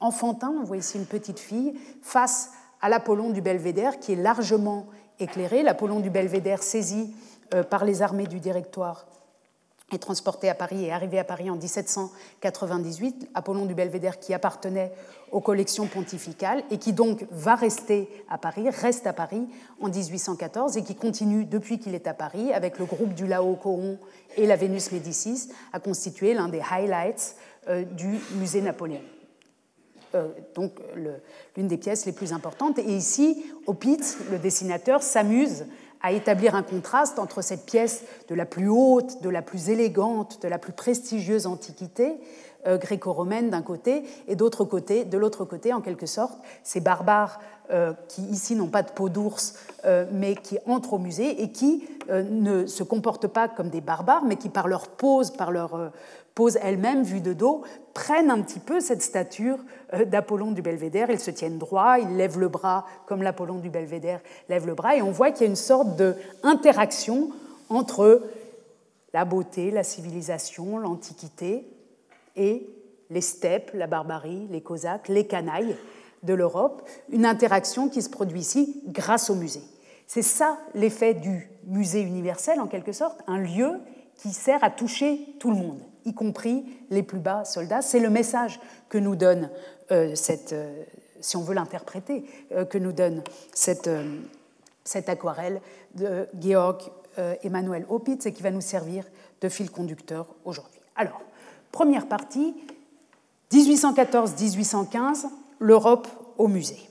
[0.00, 4.86] enfantin, on voit ici une petite fille, face à l'Apollon du Belvédère, qui est largement
[5.18, 5.62] éclairé.
[5.62, 7.14] L'Apollon du Belvédère, saisi
[7.54, 9.06] euh, par les armées du Directoire,
[9.92, 13.28] est transporté à Paris et arrivé à Paris en 1798.
[13.34, 14.92] Apollon du Belvédère qui appartenait
[15.30, 19.46] aux collections pontificales et qui donc va rester à Paris, reste à Paris
[19.80, 23.98] en 1814 et qui continue depuis qu'il est à Paris avec le groupe du Laocoon
[24.36, 27.36] et la Vénus Médicis à constituer l'un des highlights
[27.68, 29.02] euh, du musée Napoléon.
[30.14, 30.72] Euh, donc
[31.56, 32.78] l'une des pièces les plus importantes.
[32.78, 35.66] Et ici, Opitz, le dessinateur, s'amuse
[36.06, 40.40] à établir un contraste entre cette pièce de la plus haute, de la plus élégante,
[40.40, 42.20] de la plus prestigieuse antiquité
[42.68, 47.40] euh, gréco-romaine d'un côté, et côté, de l'autre côté, en quelque sorte, ces barbares
[47.72, 49.54] euh, qui ici n'ont pas de peau d'ours,
[50.12, 54.36] mais qui entrent au musée et qui ne se comportent pas comme des barbares, mais
[54.36, 55.92] qui par leur pose, par leur
[56.36, 57.62] pose elles-mêmes, vues de dos,
[57.94, 59.58] prennent un petit peu cette stature
[59.94, 61.10] euh, d'Apollon du Belvédère.
[61.10, 64.94] Ils se tiennent droit, ils lèvent le bras comme l'Apollon du Belvédère lève le bras,
[64.94, 67.30] et on voit qu'il y a une sorte d'interaction
[67.70, 68.22] entre
[69.14, 71.66] la beauté, la civilisation, l'antiquité
[72.36, 72.68] et
[73.08, 75.74] les steppes, la barbarie, les cosaques, les canailles
[76.22, 79.62] de l'Europe, une interaction qui se produit ici grâce au musée.
[80.06, 83.80] C'est ça l'effet du musée universel, en quelque sorte, un lieu
[84.16, 87.82] qui sert à toucher tout le monde, y compris les plus bas soldats.
[87.82, 89.50] C'est le message que nous donne
[90.14, 90.54] cette,
[91.20, 92.24] si on veut l'interpréter,
[92.70, 93.90] que nous donne cette,
[94.84, 95.60] cette aquarelle
[95.94, 96.90] de Georg
[97.42, 99.04] Emmanuel Opitz et qui va nous servir
[99.40, 100.80] de fil conducteur aujourd'hui.
[100.96, 101.20] Alors,
[101.72, 102.54] première partie,
[103.52, 105.26] 1814-1815,
[105.58, 106.88] l'Europe au musée.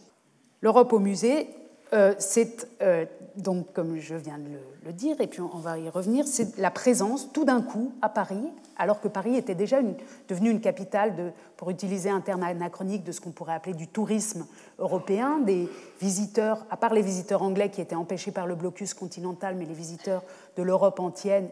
[0.61, 1.49] L'Europe au musée,
[1.93, 3.05] euh, c'est euh,
[3.37, 4.49] donc, comme je viens de
[4.85, 8.09] le, dire, et puis on, va y revenir, c'est la présence tout d'un coup à
[8.09, 9.79] Paris, alors que Paris était déjà
[10.27, 13.87] devenue une capitale, de, pour utiliser un terme anachronique, de ce qu'on pourrait appeler du
[13.87, 14.45] tourisme
[14.79, 15.69] européen, des
[16.01, 19.73] visiteurs, à part les visiteurs anglais qui étaient empêchés par le blocus continental, mais les
[19.73, 20.23] visiteurs
[20.57, 21.43] de l'Europe entière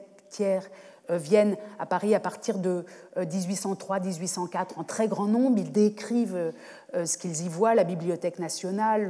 [1.09, 2.85] viennent à Paris à partir de
[3.17, 5.57] 1803-1804 euh, en très grand nombre.
[5.57, 6.53] Ils décrivent
[6.93, 9.09] euh, ce qu'ils y voient, la Bibliothèque nationale,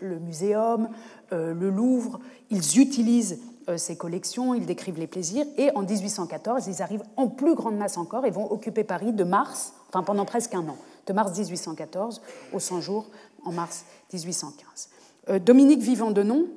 [0.00, 0.88] le, Muséum,
[1.30, 2.20] le Louvre.
[2.50, 3.40] Ils utilisent
[3.76, 5.46] ces collections, ils décrivent les plaisirs.
[5.56, 9.24] Et en 1814, ils arrivent en plus grande masse encore et vont occuper Paris de
[9.24, 10.76] mars, enfin pendant presque un an,
[11.06, 12.20] de mars 1814
[12.52, 13.06] au 100 jours
[13.44, 15.40] en mars 1815.
[15.40, 16.48] Dominique Vivant Denon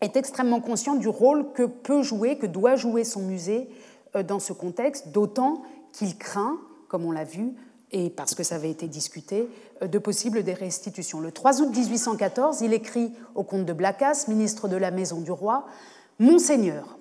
[0.00, 3.74] est extrêmement conscient du rôle que peut jouer, que doit jouer son musée euh,
[4.14, 7.54] dans ce contexte, d'autant qu'il craint, comme on l'a vu,
[7.92, 9.48] et parce que ça avait été discuté,
[9.82, 11.20] euh, de possibles restitutions.
[11.20, 15.32] Le 3 août 1814, il écrit au comte de Blacas, ministre de la Maison du
[15.32, 15.66] Roi,
[16.18, 16.98] Monseigneur,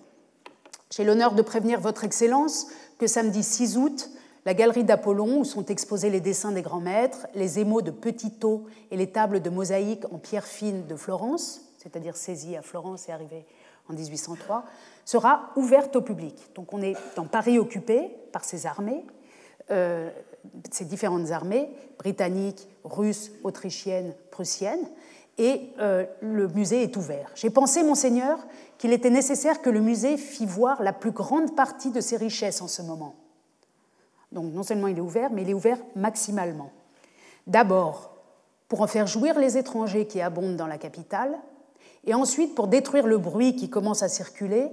[0.92, 2.68] j'ai l'honneur de prévenir Votre Excellence
[2.98, 4.10] que samedi 6 août,
[4.46, 8.66] la galerie d'Apollon, où sont exposés les dessins des grands maîtres, les émaux de Petitot
[8.90, 13.12] et les tables de mosaïque en pierre fine de Florence, c'est-à-dire saisies à Florence et
[13.12, 13.46] arrivées
[13.90, 14.66] en 1803,
[15.06, 16.36] sera ouverte au public.
[16.56, 19.06] Donc on est dans Paris occupé par ces armées,
[19.72, 20.10] euh,
[20.72, 24.88] ces différentes armées, britanniques, russes, autrichiennes, prussiennes,
[25.38, 27.32] et euh, le musée est ouvert.
[27.34, 28.38] J'ai pensé, monseigneur,
[28.78, 32.62] qu'il était nécessaire que le musée fît voir la plus grande partie de ses richesses
[32.62, 33.16] en ce moment.
[34.32, 36.72] Donc non seulement il est ouvert, mais il est ouvert maximalement.
[37.48, 38.14] D'abord,
[38.68, 41.40] pour en faire jouir les étrangers qui abondent dans la capitale,
[42.06, 44.68] et ensuite pour détruire le bruit qui commence à circuler,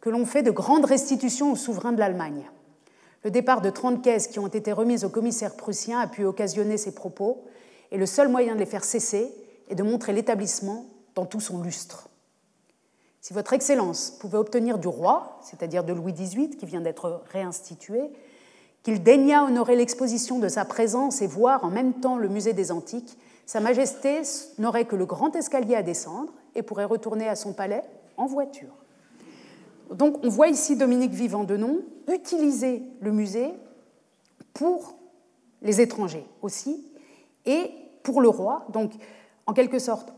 [0.00, 2.50] que l'on fait de grandes restitutions aux souverains de l'Allemagne.
[3.22, 6.76] Le départ de 30 caisses qui ont été remises au commissaire prussien a pu occasionner
[6.76, 7.44] ces propos,
[7.90, 9.32] et le seul moyen de les faire cesser
[9.70, 10.84] est de montrer l'établissement
[11.14, 12.10] dans tout son lustre.
[13.22, 18.02] Si Votre Excellence pouvait obtenir du roi, c'est-à-dire de Louis XVIII, qui vient d'être réinstitué,
[18.82, 22.70] qu'il daignât honorer l'exposition de sa présence et voir en même temps le musée des
[22.70, 24.20] Antiques, Sa Majesté
[24.58, 27.82] n'aurait que le grand escalier à descendre et pourrait retourner à son palais
[28.16, 28.74] en voiture.
[29.92, 31.80] Donc on voit ici Dominique Vivant de Nom
[32.12, 33.52] utiliser le musée
[34.52, 34.96] pour
[35.62, 36.84] les étrangers aussi
[37.46, 37.70] et
[38.02, 38.66] pour le roi.
[38.72, 38.92] Donc
[39.46, 40.12] en quelque sorte,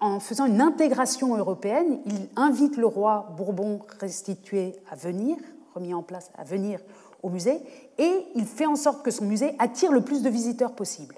[0.00, 5.36] en, faisant une intégration européenne, il invite le roi Bourbon restitué à venir,
[5.74, 6.80] remis en place à venir
[7.22, 7.58] au musée,
[7.98, 11.14] et il fait en sorte que son musée attire le plus de visiteurs possible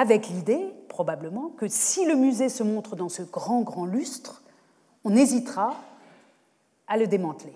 [0.00, 4.42] avec l'idée, probablement, que si le musée se montre dans ce grand, grand lustre,
[5.04, 5.76] on hésitera
[6.88, 7.52] à le démanteler.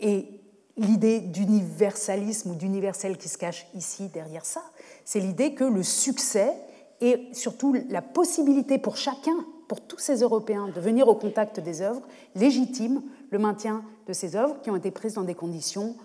[0.00, 0.28] Et
[0.76, 4.62] l'idée d'universalisme ou d'universel qui se cache ici derrière ça,
[5.06, 6.52] c'est l'idée que le succès
[7.00, 11.80] et surtout la possibilité pour chacun, pour tous ces Européens, de venir au contact des
[11.80, 12.02] œuvres,
[12.34, 15.96] légitime le maintien de ces œuvres qui ont été prises dans des conditions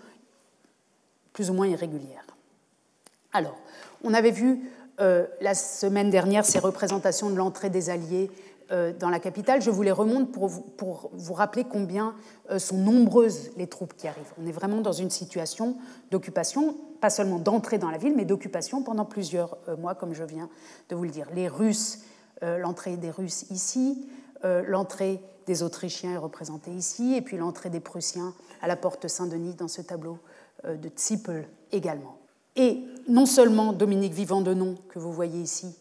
[1.34, 2.24] plus ou moins irrégulières.
[3.34, 3.58] Alors,
[4.02, 8.30] on avait vu euh, la semaine dernière ces représentations de l'entrée des Alliés
[8.70, 9.60] euh, dans la capitale.
[9.60, 12.14] Je vous les remonte pour vous, rappeler combien
[12.50, 14.32] euh, sont nombreuses les troupes qui arrivent.
[14.40, 15.76] On est vraiment dans une situation
[16.12, 20.48] d'occupation, pas seulement d'entrée dans la ville, mais d'occupation pendant plusieurs mois, comme je viens
[20.88, 21.26] de vous le dire.
[21.34, 22.00] Les Russes,
[22.40, 24.08] l'entrée des Russes ici,
[24.42, 29.54] l'entrée des Autrichiens est représentée ici, et puis l'entrée des Prussiens à la porte Saint-Denis
[29.54, 30.18] dans ce tableau
[30.64, 32.16] de Zippel également.
[32.56, 35.74] Et non seulement Dominique Vivant de Nom, que vous voyez ici,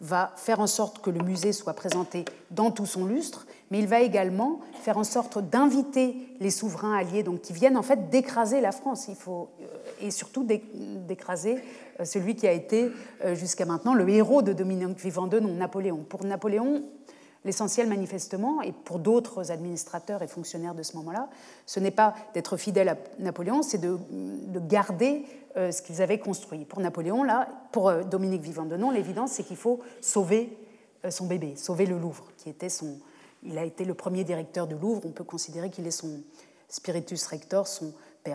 [0.00, 3.86] va faire en sorte que le musée soit présenté dans tout son lustre, mais il
[3.86, 8.62] va également faire en sorte d'inviter les souverains alliés, donc qui viennent en fait d'écraser
[8.62, 9.66] la France, il faut, euh,
[10.00, 11.58] et surtout d'écraser
[12.00, 12.90] euh, celui qui a été
[13.24, 15.98] euh, jusqu'à maintenant le héros de Dominique Vivant de Nom, Napoléon.
[16.08, 16.82] Pour Napoléon,
[17.46, 21.30] L'essentiel, manifestement, et pour d'autres administrateurs et fonctionnaires de ce moment-là,
[21.64, 23.98] ce n'est pas d'être fidèle à Napoléon, c'est de,
[24.68, 26.64] garder euh, ce qu'ils avaient construit.
[26.64, 30.56] Pour Napoléon, là, pour euh, Dominique Vivant de Nom, l'évidence, c'est qu'il faut sauver
[31.04, 32.98] euh, son bébé, sauver le Louvre, qui était son.
[33.42, 35.02] Il a été le premier directeur du Louvre.
[35.04, 36.20] On peut considérer qu'il est son
[36.68, 37.92] spiritus rector, son,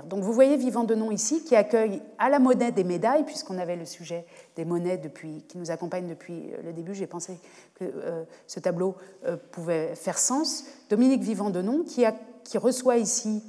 [0.07, 3.59] donc vous voyez Vivant de Nom ici, qui accueille à la monnaie des médailles, puisqu'on
[3.59, 4.25] avait le sujet
[4.55, 6.95] des monnaies depuis, qui nous accompagne depuis euh, le début.
[6.95, 7.39] J'ai pensé
[7.75, 10.65] que euh, ce tableau euh, pouvait faire sens.
[10.89, 12.03] Dominique Vivant de Nom, qui,
[12.43, 13.43] qui reçoit ici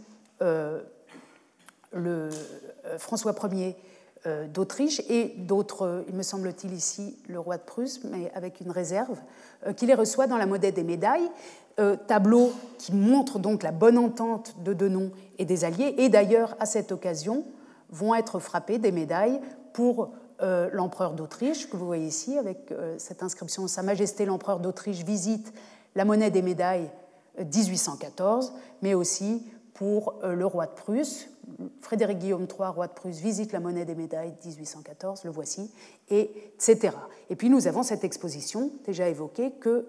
[1.97, 2.29] le,
[2.99, 3.77] François Ier
[4.53, 9.19] d'Autriche et d'autres, il me semble-t-il ici, le roi de Prusse, mais avec une réserve,
[9.77, 11.31] qui les reçoit dans la monnaie des médailles.
[12.09, 15.95] tableau qui montre donc la bonne entente de Denon et des Alliés.
[15.99, 17.45] Et d'ailleurs, à cette occasion,
[17.91, 19.41] vont être frappées des médailles
[19.73, 20.11] pour
[20.43, 25.03] euh, l'empereur d'Autriche, que vous voyez ici, avec euh, cette inscription Sa Majesté l'empereur d'Autriche
[25.03, 25.53] visite
[25.95, 26.91] la monnaie des médailles
[27.39, 31.29] 1814, euh, mais aussi pour le roi de Prusse.
[31.81, 35.71] Frédéric Guillaume III, roi de Prusse, visite la monnaie des médailles 1814, le voici,
[36.11, 36.97] et, etc.
[37.31, 39.87] Et puis nous avons cette exposition, déjà évoquée, que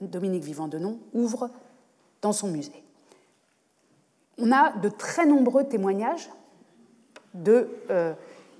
[0.00, 1.50] Dominique Vivant-Denon ouvre
[2.22, 2.82] dans son musée.
[4.38, 6.30] On a de très nombreux témoignages
[7.34, 8.12] de euh,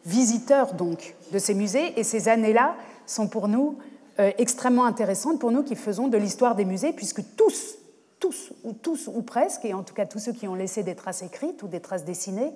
[0.05, 1.99] visiteurs donc de ces musées.
[1.99, 3.79] Et ces années-là sont pour nous
[4.19, 7.78] euh, extrêmement intéressantes, pour nous qui faisons de l'histoire des musées, puisque tous,
[8.21, 10.95] tous, ou tous, ou presque, et en tout cas tous ceux qui ont laissé des
[10.95, 12.53] traces écrites ou des traces dessinées,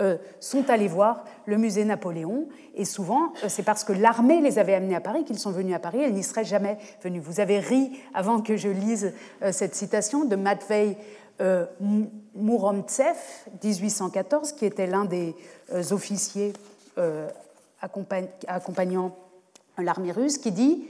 [0.00, 2.48] euh, sont allés voir le musée Napoléon.
[2.76, 5.80] Et souvent, c'est parce que l'armée les avait amenés à Paris qu'ils sont venus à
[5.80, 5.98] Paris.
[6.00, 7.18] Elles n'y seraient jamais venues.
[7.18, 9.12] Vous avez ri avant que je lise
[9.50, 10.96] cette citation de Matvei
[11.40, 11.66] euh,
[12.34, 13.16] Mouromtsev,
[13.62, 15.36] 1814, qui était l'un des
[15.72, 16.52] euh, officiers
[16.98, 17.28] euh,
[17.80, 19.16] accompagnant
[19.76, 20.84] l'armée russe, qui dit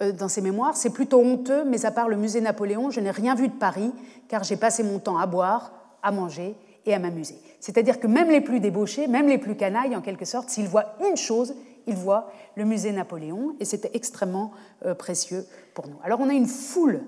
[0.00, 3.34] dans ses mémoires C'est plutôt honteux, mais à part le musée Napoléon, je n'ai rien
[3.34, 3.92] vu de Paris,
[4.28, 7.36] car j'ai passé mon temps à boire, à manger et à m'amuser.
[7.60, 10.94] C'est-à-dire que même les plus débauchés, même les plus canailles, en quelque sorte, s'ils voient
[11.08, 11.54] une chose,
[11.86, 14.52] ils voient le musée Napoléon, et c'était extrêmement
[14.98, 15.96] précieux pour nous.
[16.02, 17.02] Alors on a une foule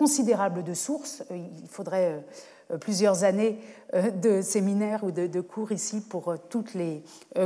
[0.00, 1.22] considérable de sources.
[1.30, 2.22] Euh, il faudrait
[2.70, 3.58] euh, plusieurs années
[3.92, 7.02] euh, de séminaires ou de, cours ici pour toutes les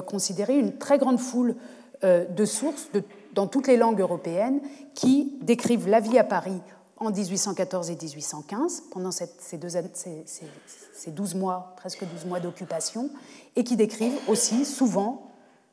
[0.06, 0.56] considérer.
[0.56, 1.56] Une très grande foule
[2.02, 2.90] de sources
[3.34, 4.60] dans toutes les langues européennes
[4.94, 6.60] qui décrivent la vie à Paris
[6.96, 13.10] en 1814 et 1815, pendant ces, ces 12 mois, presque 12 mois d'occupation,
[13.56, 15.30] et qui décrivent aussi souvent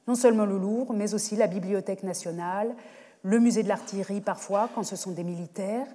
[0.07, 2.75] non seulement le Louvre, mais aussi la Bibliothèque nationale,
[3.23, 5.87] le musée de l'artillerie parfois, quand ce sont des militaires,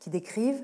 [0.00, 0.62] qui décrivent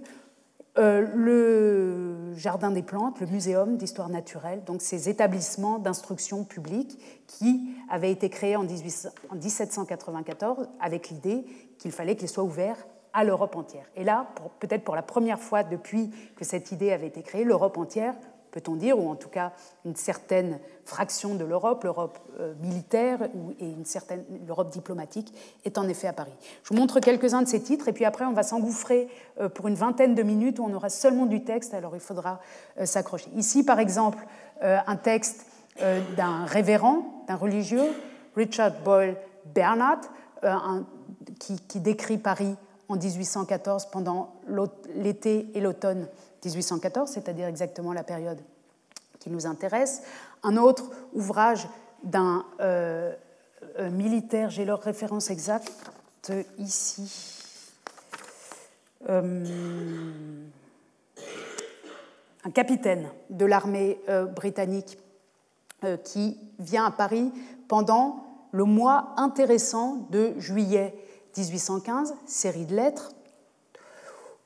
[0.78, 7.74] euh, le Jardin des plantes, le Muséum d'histoire naturelle, donc ces établissements d'instruction publique qui
[7.88, 11.44] avaient été créés en, 1794 avec l'idée
[11.78, 13.86] qu'il fallait qu'ils soient ouverts à l'Europe entière.
[13.96, 14.28] Et là,
[14.60, 18.14] peut-être pour la première fois depuis que cette idée avait été créée, l'Europe entière
[18.50, 19.52] peut-on dire, ou en tout cas
[19.84, 23.22] une certaine fraction de l'Europe, l'Europe euh, militaire
[23.60, 25.32] et une certaine l'Europe diplomatique,
[25.64, 26.32] est en effet à Paris.
[26.64, 29.08] Je vous montre quelques-uns de ces titres et puis après on va s'engouffrer
[29.40, 32.40] euh, pour une vingtaine de minutes où on aura seulement du texte, alors il faudra
[32.78, 33.30] euh, s'accrocher.
[33.36, 34.18] Ici, par exemple,
[34.62, 35.46] un texte
[35.78, 37.94] d'un révérend, d'un religieux,
[38.36, 39.16] Richard Boyle
[39.54, 40.00] Bernard,
[41.38, 42.56] qui, qui décrit Paris
[42.90, 44.34] en 1814 pendant
[44.94, 46.08] l'été et l'automne
[46.44, 48.40] 1814, c'est-à-dire exactement la période
[49.18, 50.02] qui nous intéresse.
[50.42, 51.68] Un autre ouvrage
[52.02, 53.12] d'un euh,
[53.78, 55.90] euh, militaire, j'ai leur référence exacte
[56.58, 57.42] ici.
[59.08, 59.44] Euh,
[62.44, 64.00] un capitaine de l'armée
[64.34, 64.98] britannique
[66.04, 67.32] qui vient à Paris
[67.68, 70.94] pendant le mois intéressant de juillet
[71.36, 73.10] 1815, série de lettres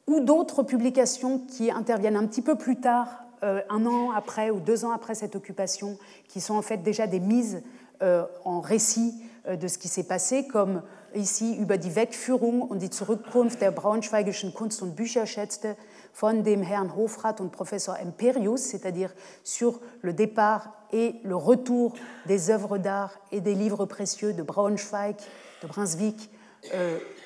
[0.07, 4.61] ou d'autres publications qui interviennent un petit peu plus tard, euh, un an après ou
[4.61, 7.63] deux ans après cette occupation, qui sont en fait déjà des mises
[8.03, 9.15] euh, en récit
[9.47, 10.83] euh, de ce qui s'est passé, comme
[11.15, 15.77] ici über die Wegführung und die Zurückkunft der braunschweigischen Kunst- und Bücherschätze
[16.13, 19.13] von dem Herrn Hofrat und Professor Imperius, c'est-à-dire
[19.43, 21.95] sur le départ et le retour
[22.27, 25.17] des œuvres d'art et des livres précieux de Braunschweig,
[25.63, 26.31] de Brunswick,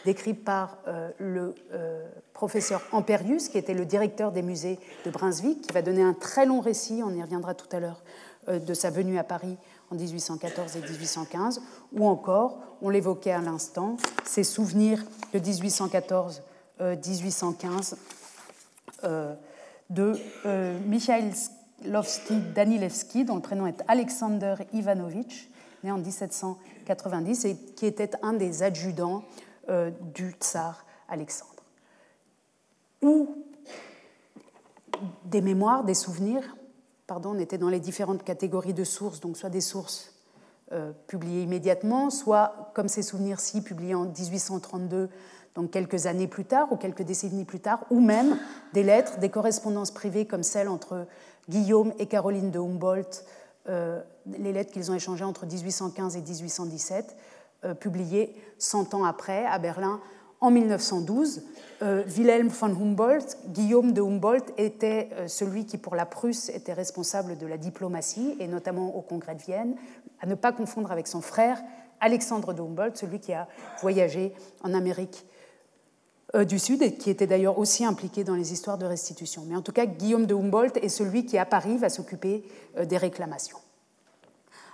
[0.05, 5.67] décrit par euh, le euh, professeur Amperius, qui était le directeur des musées de Brunswick,
[5.67, 8.03] qui va donner un très long récit, on y reviendra tout à l'heure,
[8.49, 9.59] de sa venue à Paris
[9.91, 11.61] en 1814 et 1815,
[11.93, 17.97] ou encore, on l'évoquait à l'instant, ses souvenirs de 1814-1815
[19.91, 20.15] de
[20.87, 21.31] Michail
[22.55, 25.51] Danilevski, dont le prénom est Alexander Ivanovitch,
[25.85, 25.99] né en
[26.89, 29.25] 1790 et qui était un des adjudants
[29.69, 31.63] euh, du tsar Alexandre.
[33.03, 33.29] Ou
[35.25, 36.57] des mémoires, des souvenirs,
[37.07, 40.15] pardon, on était dans les différentes catégories de sources, donc soit des sources
[40.73, 45.09] euh, publiées immédiatement, soit comme ces souvenirs-ci publiés en 1832,
[45.55, 48.39] donc quelques années plus tard ou quelques décennies plus tard, ou même
[48.75, 51.07] des lettres, des correspondances privées comme celle entre
[51.49, 53.25] Guillaume et Caroline de Humboldt
[53.69, 57.17] les lettres qu'ils ont échangées entre 1815 et 1817,
[57.65, 60.01] euh, publiées 100 ans après à Berlin
[60.41, 61.43] En 1912,
[61.83, 66.73] euh, Wilhelm von Humboldt, Guillaume de Humboldt, était euh, celui qui, pour la Prusse, était
[66.73, 69.75] responsable de la diplomatie, et notamment au Congrès de Vienne,
[70.21, 71.61] à ne pas confondre avec son frère
[71.99, 73.49] Alexandre de Humboldt, celui qui a
[73.81, 75.38] voyagé en Amérique euh,
[76.47, 79.45] du Sud qui était d'ailleurs aussi impliqué dans les histoires de restitution.
[79.47, 82.45] Mais en tout cas, Guillaume de Humboldt est celui qui, à Paris, va s'occuper
[82.85, 83.59] des réclamations.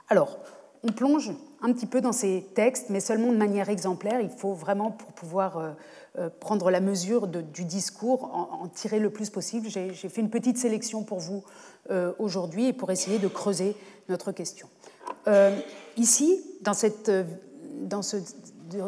[0.08, 0.38] Alors,
[0.84, 1.32] on plonge
[1.62, 4.20] un petit peu dans ces textes, mais seulement de manière exemplaire.
[4.20, 5.70] Il faut vraiment, pour pouvoir euh,
[6.18, 9.68] euh, prendre la mesure du discours, en, tirer le plus possible.
[9.68, 11.42] J'ai fait une petite sélection pour vous
[11.90, 13.76] euh, aujourd'hui et pour essayer de creuser
[14.10, 14.68] notre question.
[15.96, 17.10] ici, dans, cette,
[17.80, 18.18] dans ce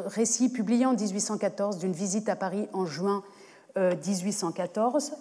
[0.07, 3.23] récit publié en 1814 d'une visite à Paris en juin
[3.77, 5.13] 1814,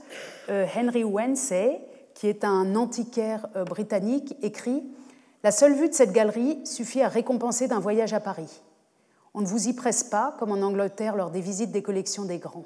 [0.49, 1.81] Henry Wensey,
[2.13, 4.83] qui est un antiquaire britannique, écrit
[5.43, 8.61] la seule vue de cette galerie suffit à récompenser d'un voyage à Paris.
[9.35, 12.39] On ne vous y presse pas, comme en Angleterre lors des visites des collections des
[12.39, 12.65] grands.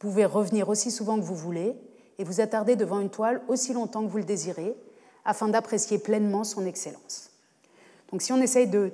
[0.00, 1.74] Vous pouvez revenir aussi souvent que vous voulez
[2.18, 4.76] et vous attarder devant une toile aussi longtemps que vous le désirez,
[5.24, 7.30] afin d'apprécier pleinement son excellence.
[8.10, 8.92] Donc si on essaye de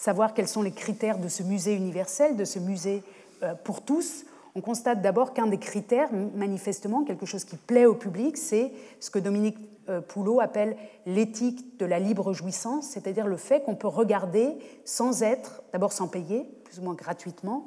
[0.00, 3.02] savoir quels sont les critères de ce musée universel, de ce musée
[3.42, 4.24] euh, pour tous,
[4.54, 9.10] on constate d'abord qu'un des critères, manifestement, quelque chose qui plaît au public, c'est ce
[9.10, 9.58] que Dominique
[9.90, 10.74] euh, Poulot appelle
[11.04, 16.08] l'éthique de la libre jouissance, c'est-à-dire le fait qu'on peut regarder sans être, d'abord sans
[16.08, 17.64] payer, plus ou moins gratuitement,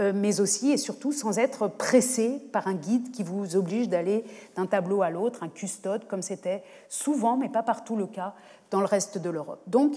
[0.00, 4.24] euh, mais aussi et surtout sans être pressé par un guide qui vous oblige d'aller
[4.56, 8.34] d'un tableau à l'autre, un custode, comme c'était souvent, mais pas partout le cas,
[8.72, 9.62] dans le reste de l'Europe.
[9.68, 9.94] Donc,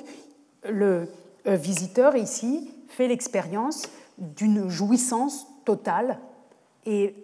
[0.69, 1.07] le
[1.45, 3.83] visiteur ici fait l'expérience
[4.17, 6.19] d'une jouissance totale
[6.85, 7.15] et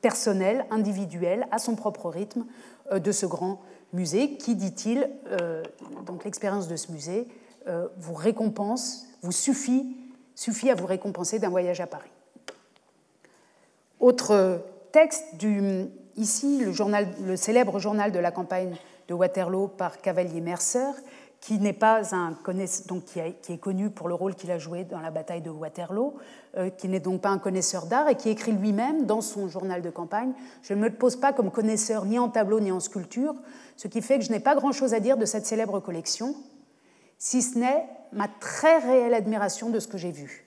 [0.00, 2.44] personnelle, individuelle, à son propre rythme,
[2.92, 3.60] de ce grand
[3.92, 5.62] musée qui, dit-il, euh,
[6.04, 7.26] donc l'expérience de ce musée,
[7.66, 9.96] euh, vous récompense, vous suffit,
[10.34, 12.10] suffit à vous récompenser d'un voyage à Paris.
[13.98, 14.60] Autre
[14.92, 18.76] texte, du, ici le, célèbre journal de la campagne
[19.08, 20.92] de Waterloo par Cavalier Mercer,
[21.40, 22.34] qui n'est pas un
[22.86, 26.14] donc qui, est connu pour le rôle qu'il a joué dans la bataille de Waterloo,
[26.56, 29.82] euh, qui n'est donc pas un connaisseur d'art et qui écrit lui-même dans son journal
[29.82, 30.32] de campagne
[30.62, 33.34] Je ne me pose pas comme connaisseur ni en tableau ni en sculpture,
[33.76, 36.34] ce qui fait que je n'ai pas grand-chose à dire de cette célèbre collection,
[37.18, 40.46] si ce n'est ma très réelle admiration de ce que j'ai vu.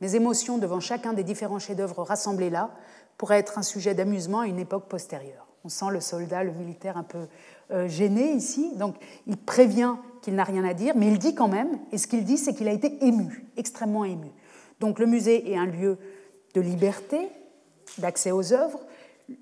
[0.00, 2.70] Mes émotions devant chacun des différents chefs-d'œuvre rassemblés là
[3.16, 5.46] pourraient être un sujet d'amusement à une époque postérieure.
[5.64, 7.26] On sent le soldat, le militaire un peu
[7.70, 8.96] euh, gêné ici, donc
[9.26, 9.94] il prévient
[10.24, 12.54] qu'il n'a rien à dire, mais il dit quand même, et ce qu'il dit, c'est
[12.54, 14.28] qu'il a été ému, extrêmement ému.
[14.80, 15.98] Donc le musée est un lieu
[16.54, 17.28] de liberté,
[17.98, 18.80] d'accès aux œuvres.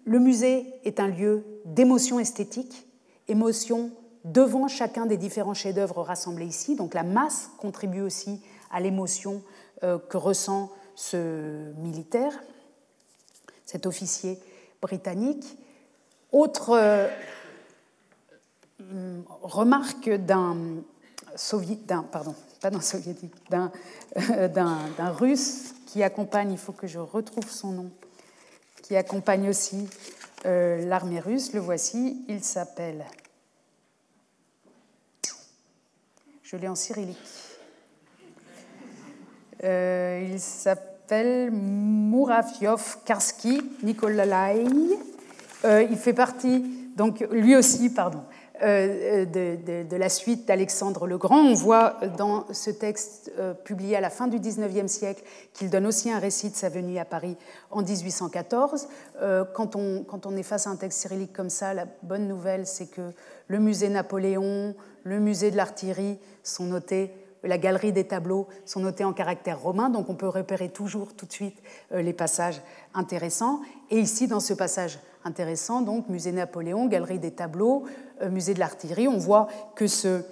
[0.04, 2.86] Le musée est un lieu d'émotion esthétique,
[3.28, 3.92] émotion
[4.24, 6.74] devant chacun des différents chefs-d'œuvre rassemblés ici.
[6.74, 8.40] Donc la masse contribue aussi
[8.72, 9.40] à l'émotion
[9.84, 12.42] euh, que ressent ce militaire,
[13.66, 14.38] cet officier
[14.80, 15.56] britannique.
[16.32, 17.08] Autre euh,
[19.42, 20.56] remarque d'un
[21.86, 27.50] d'un pardon, pas d'un soviétique, euh, d'un russe qui accompagne, il faut que je retrouve
[27.50, 27.90] son nom,
[28.82, 29.88] qui accompagne aussi
[30.46, 31.52] euh, l'armée russe.
[31.52, 33.04] Le voici, il s'appelle,
[36.42, 37.16] je l'ai en cyrillique,
[39.64, 44.64] euh, il s'appelle Muravyov Karski Nikolai.
[45.64, 48.24] il fait partie, donc lui aussi, pardon,
[48.62, 51.38] euh, de, la suite d'Alexandre le Grand.
[51.38, 55.84] On voit dans ce texte euh, publié à la fin du XIXe siècle qu'il donne
[55.84, 57.36] aussi un récit de sa venue à Paris
[57.72, 58.88] en 1814.
[59.20, 62.28] Euh, quand, on, quand on est face à un texte cyrillique comme ça, la bonne
[62.28, 63.10] nouvelle, c'est que
[63.48, 67.10] le musée Napoléon, le musée de l'artillerie sont notés
[67.44, 71.26] la galerie des tableaux sont notés en caractère romain, donc on peut repérer toujours tout
[71.26, 71.58] de suite
[71.90, 72.62] les passages
[72.94, 73.62] intéressants.
[73.90, 78.58] Et ici, dans ce passage intéressant, donc musée Napoléon, galerie des tableaux, euh, musée de
[78.58, 80.22] l'artillerie, on voit que ce,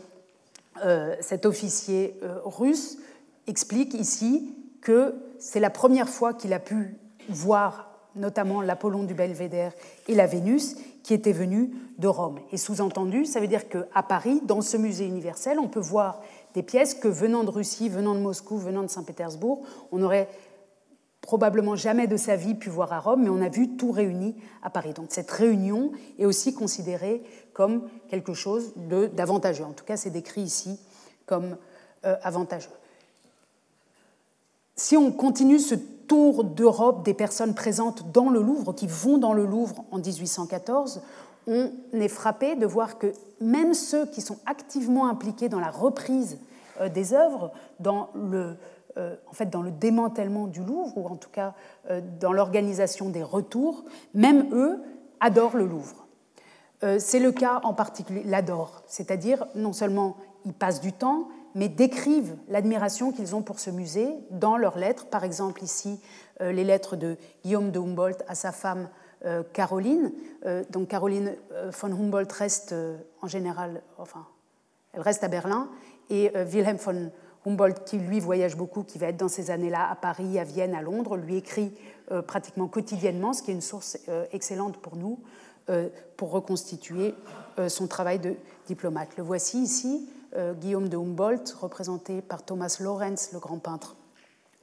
[0.84, 2.98] euh, cet officier euh, russe
[3.46, 6.96] explique ici que c'est la première fois qu'il a pu
[7.28, 9.72] voir notamment l'Apollon du Belvédère
[10.08, 12.40] et la Vénus, qui étaient venus de Rome.
[12.52, 16.20] Et sous-entendu, ça veut dire qu'à Paris, dans ce musée universel, on peut voir
[16.54, 19.62] des pièces que venant de Russie, venant de Moscou, venant de Saint-Pétersbourg,
[19.92, 20.28] on aurait
[21.20, 24.36] probablement jamais de sa vie pu voir à Rome, mais on a vu tout réuni
[24.62, 24.94] à Paris.
[24.94, 27.22] Donc cette réunion est aussi considérée
[27.60, 28.72] comme quelque chose
[29.12, 29.64] d'avantageux.
[29.64, 30.80] En tout cas, c'est décrit ici
[31.26, 31.58] comme
[32.06, 32.70] euh, avantageux.
[34.76, 39.34] Si on continue ce tour d'Europe des personnes présentes dans le Louvre, qui vont dans
[39.34, 41.02] le Louvre en 1814,
[41.46, 46.38] on est frappé de voir que même ceux qui sont activement impliqués dans la reprise
[46.80, 48.56] euh, des œuvres, dans le
[48.96, 51.54] en fait, dans le démantèlement du Louvre, ou en tout cas
[52.20, 53.84] dans l'organisation des retours,
[54.14, 54.82] même eux
[55.20, 56.06] adorent le Louvre.
[56.98, 60.16] C'est le cas en particulier, l'adorent, c'est-à-dire non seulement
[60.46, 65.06] ils passent du temps, mais décrivent l'admiration qu'ils ont pour ce musée dans leurs lettres.
[65.06, 66.00] Par exemple, ici,
[66.40, 68.88] les lettres de Guillaume de Humboldt à sa femme
[69.26, 70.12] euh, Caroline.
[70.46, 72.74] Euh, donc Caroline euh, von Humboldt reste
[73.20, 74.26] en général, enfin,
[74.94, 75.68] elle reste à Berlin,
[76.08, 77.12] et Wilhelm von
[77.46, 80.74] Humboldt, qui lui voyage beaucoup, qui va être dans ces années-là à Paris, à Vienne,
[80.74, 81.72] à Londres, lui écrit
[82.26, 83.96] pratiquement quotidiennement, ce qui est une source
[84.32, 85.20] excellente pour nous
[86.16, 87.14] pour reconstituer
[87.68, 88.34] son travail de
[88.66, 89.16] diplomate.
[89.16, 90.08] Le voici ici,
[90.60, 93.96] Guillaume de Humboldt, représenté par Thomas Lawrence, le grand peintre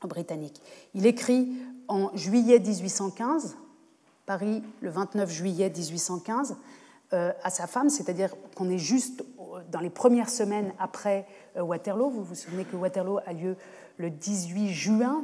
[0.05, 0.61] britannique.
[0.93, 1.49] Il écrit
[1.87, 3.55] en juillet 1815
[4.27, 6.57] Paris le 29 juillet 1815
[7.13, 9.23] euh, à sa femme, c'est-à-dire qu'on est juste
[9.71, 12.09] dans les premières semaines après euh, Waterloo.
[12.09, 13.55] Vous vous souvenez que Waterloo a lieu
[13.97, 15.23] le 18 juin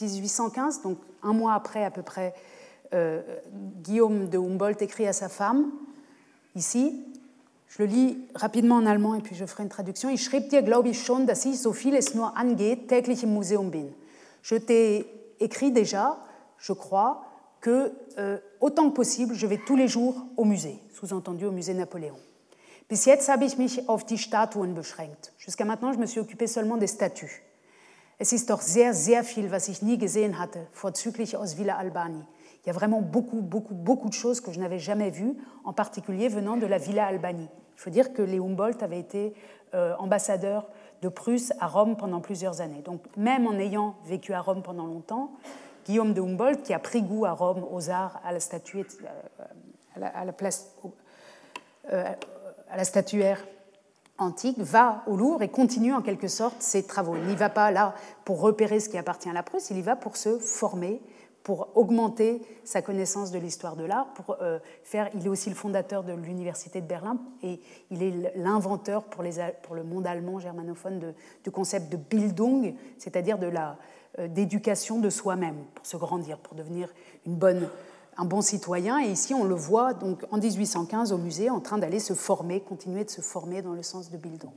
[0.00, 2.34] 1815, donc un mois après à peu près,
[2.92, 3.22] euh,
[3.82, 5.70] Guillaume de Humboldt écrit à sa femme,
[6.54, 7.04] ici,
[7.68, 10.10] je le lis rapidement en allemand et puis je ferai une traduction.
[10.10, 12.12] Ich schrieb dir, glaube ich schon, dass ich, so viel es
[12.86, 13.92] täglich im Museum bin.
[14.42, 15.06] Je t'ai
[15.40, 16.18] écrit déjà,
[16.58, 17.24] je crois,
[17.60, 21.74] que euh, autant que possible, je vais tous les jours au musée, sous-entendu au musée
[21.74, 22.16] Napoléon.
[22.90, 25.32] Bis jetzt habe ich mich auf die Statuen beschränkt.
[25.38, 27.40] Jusqu'à maintenant, je me suis occupé seulement des statues.
[28.18, 32.22] Es ist doch sehr, sehr viel, was ich nie gesehen hatte, vorzüglich aus Villa Albani.
[32.64, 35.72] Il y a vraiment beaucoup, beaucoup, beaucoup de choses que je n'avais jamais vues, en
[35.72, 37.48] particulier venant de la Villa Albani.
[37.76, 39.34] Il faut dire que les Humboldt avaient été
[39.74, 40.68] euh, ambassadeurs
[41.02, 42.82] de Prusse à Rome pendant plusieurs années.
[42.82, 45.32] Donc même en ayant vécu à Rome pendant longtemps,
[45.84, 50.32] Guillaume de Humboldt, qui a pris goût à Rome aux arts, à la, euh, la,
[50.32, 50.76] place,
[51.92, 52.04] euh,
[52.70, 53.44] à la statuaire
[54.18, 57.16] antique, va au Louvre et continue en quelque sorte ses travaux.
[57.16, 57.94] Il n'y va pas là
[58.24, 61.02] pour repérer ce qui appartient à la Prusse, il y va pour se former,
[61.42, 65.10] pour augmenter sa connaissance de l'histoire de l'art, pour euh, faire.
[65.14, 69.82] Il est aussi le fondateur de l'université de Berlin et il est l'inventeur pour, le
[69.82, 73.76] monde allemand germanophone du concept de Bildung, c'est-à-dire de la,
[74.18, 76.92] euh, d'éducation de soi-même pour se grandir, pour devenir
[77.26, 77.68] une bonne,
[78.16, 79.00] un bon citoyen.
[79.00, 82.60] Et ici, on le voit donc en 1815 au musée en train d'aller se former,
[82.60, 84.52] continuer de se former dans le sens de Bildung.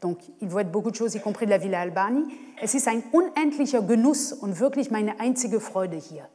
[0.00, 2.24] Donc, il voit beaucoup de choses, y compris de la Villa Albani.
[2.60, 6.28] Es ist ein unendlicher Genuss und wirklich meine einzige Freude hier.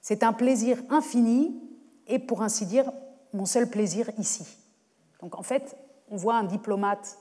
[0.00, 1.60] C'est un plaisir infini
[2.06, 2.90] et, pour ainsi dire,
[3.32, 4.44] mon seul plaisir ici.
[5.20, 5.76] Donc, en fait,
[6.10, 7.16] on voit un diplomate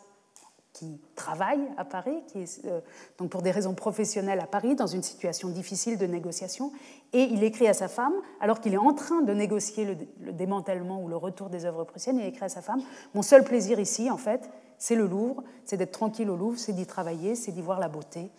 [0.73, 2.81] qui travaille à Paris, qui est euh,
[3.19, 6.71] donc pour des raisons professionnelles à Paris, dans une situation difficile de négociation,
[7.13, 11.01] et il écrit à sa femme, alors qu'il est en train de négocier le, démantèlement
[11.01, 12.81] ou le retour des œuvres prussiennes, il écrit à sa femme
[13.13, 14.49] Mon seul plaisir ici, en fait,
[14.79, 17.87] c'est le Louvre, c'est d'être tranquille au Louvre, c'est d'y travailler, c'est d'y voir la
[17.87, 18.31] beauté,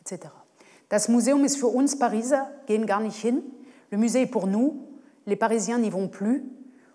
[0.00, 0.32] etc.
[0.88, 3.42] Das Museum ist für uns Pariser, gehen gar nicht hin.
[3.90, 4.86] Le musée est pour nous,
[5.26, 6.44] les Parisiens n'y vont plus,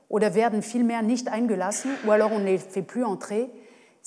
[0.10, 3.50] oder werden vielmehr nicht eingelassen, ou alors on ne les fait plus entrer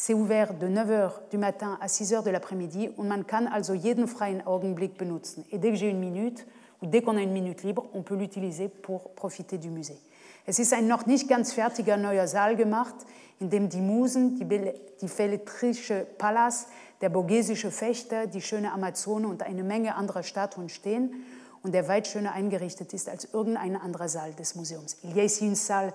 [0.01, 4.07] c'est ouvert de 9h du matin à 6h de l'après-midi und man kann also jeden
[4.07, 5.45] freien Augenblick benutzen.
[5.51, 6.47] Et dès que j'ai une minute,
[6.81, 9.99] ou dès qu'on a une minute libre, on peut l'utiliser pour profiter du musée.
[10.47, 12.95] Es ist ein noch nicht ganz fertiger neuer Saal gemacht,
[13.41, 16.69] in dem die Musen, die, felletrische Pallas,
[17.01, 21.25] der borghesische Fechter, die schöne Amazone und eine Menge anderer Statuen stehen
[21.65, 24.97] und der weit schöner eingerichtet ist als irgendein anderer Saal des Museums.
[25.03, 25.93] Il y a ici une salle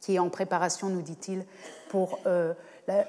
[0.00, 1.44] qui est en préparation, nous dit-il,
[1.90, 2.54] pour euh,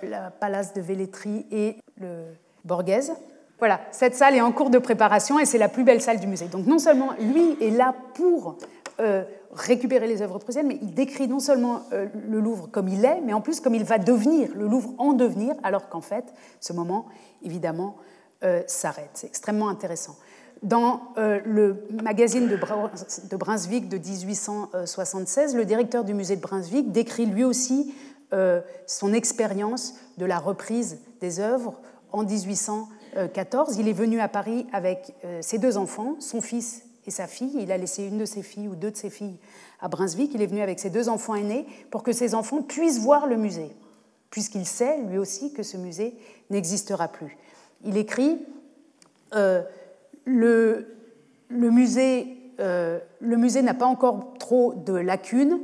[0.04, 2.26] la, Palace de Velletri et le
[2.66, 3.14] Borghese.
[3.60, 6.28] Voilà, cette salle est en cours de préparation et c'est la plus belle salle du
[6.28, 6.48] musée.
[6.48, 8.58] Donc non seulement lui est là pour
[9.00, 13.04] euh, récupérer les œuvres prussiennes, mais il décrit non seulement euh, le Louvre comme il
[13.04, 16.26] est, mais en plus comme il va devenir, le Louvre en devenir, alors qu'en fait,
[16.62, 17.08] ce moment,
[17.44, 17.98] évidemment,
[18.44, 19.10] euh, s'arrête.
[19.16, 20.16] C'est extrêmement intéressant.
[20.62, 27.46] Dans le magazine de Brunswick de 1876, le directeur du musée de Brunswick décrit lui
[27.46, 27.94] aussi
[28.86, 31.80] son expérience de la reprise des œuvres
[32.12, 33.78] en 1814.
[33.78, 37.56] Il est venu à Paris avec euh, ses deux enfants, son fils et sa fille.
[37.60, 39.38] Il a laissé une de ses filles ou deux de ses filles
[39.80, 40.32] à Brunswick.
[40.34, 43.38] Il est venu avec ses deux enfants aînés pour que ses enfants puissent voir le
[43.38, 43.72] musée,
[44.30, 46.16] puisqu'il sait lui aussi que ce musée
[46.50, 47.38] n'existera plus.
[47.84, 48.46] Il écrit
[49.36, 49.62] euh,
[50.26, 50.86] le
[51.50, 52.36] musée
[53.62, 55.60] n'a pas encore trop de lacunes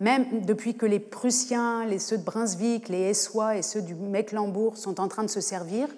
[0.00, 4.76] même depuis que les Prussiens, les ceux de Brunswick, les Essois et ceux du Mecklembourg
[4.76, 5.88] sont en train de se servir,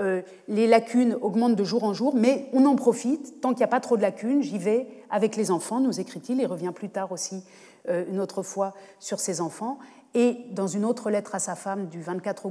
[0.00, 3.40] euh, les lacunes augmentent de jour en jour, mais on en profite.
[3.40, 6.40] Tant qu'il n'y a pas trop de lacunes, j'y vais avec les enfants, nous écrit-il.
[6.40, 7.44] Il revient plus tard aussi,
[7.88, 9.78] euh, une autre fois, sur ses enfants.
[10.14, 12.50] Et dans une autre lettre à sa femme du 24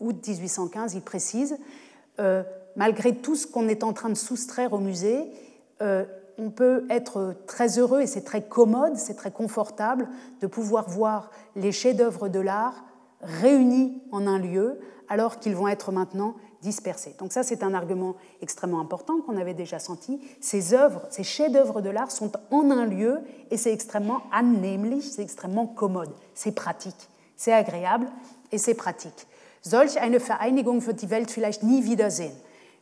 [0.00, 1.58] août 1815, il précise
[2.20, 2.42] euh,
[2.74, 5.30] malgré tout ce qu'on est en train de soustraire au musée,
[6.38, 10.08] on peut être très heureux et c'est très commode, c'est très confortable
[10.40, 12.84] de pouvoir voir les chefs-d'œuvre de l'art
[13.20, 14.78] réunis en un lieu
[15.08, 17.14] alors qu'ils vont être maintenant dispersés.
[17.18, 20.20] Donc ça, c'est un argument extrêmement important qu'on avait déjà senti.
[20.40, 23.20] Ces œuvres, ces chefs-d'œuvre de l'art sont en un lieu
[23.50, 28.06] et c'est extrêmement annehmlich, c'est extrêmement commode, c'est pratique, c'est agréable
[28.52, 29.26] et c'est pratique.
[29.60, 32.32] Solch eine Vereinigung wird die Welt vielleicht nie wiedersehen.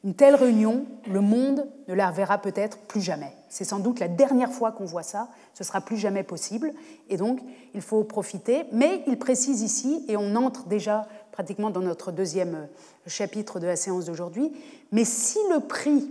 [0.04, 3.32] Une telle réunion, le monde ne la verra peut-être plus jamais.
[3.48, 6.72] C'est sans doute la dernière fois qu'on voit ça, ce sera plus jamais possible,
[7.08, 7.40] et donc
[7.74, 8.64] il faut profiter.
[8.72, 12.66] Mais il précise ici, et on entre déjà pratiquement dans notre deuxième euh,
[13.06, 14.52] chapitre de la séance d'aujourd'hui,
[14.92, 16.10] mais si le prix,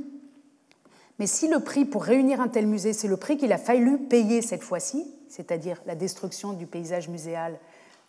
[1.17, 3.97] mais si le prix pour réunir un tel musée, c'est le prix qu'il a fallu
[3.97, 7.59] payer cette fois-ci, c'est-à-dire la destruction du paysage muséal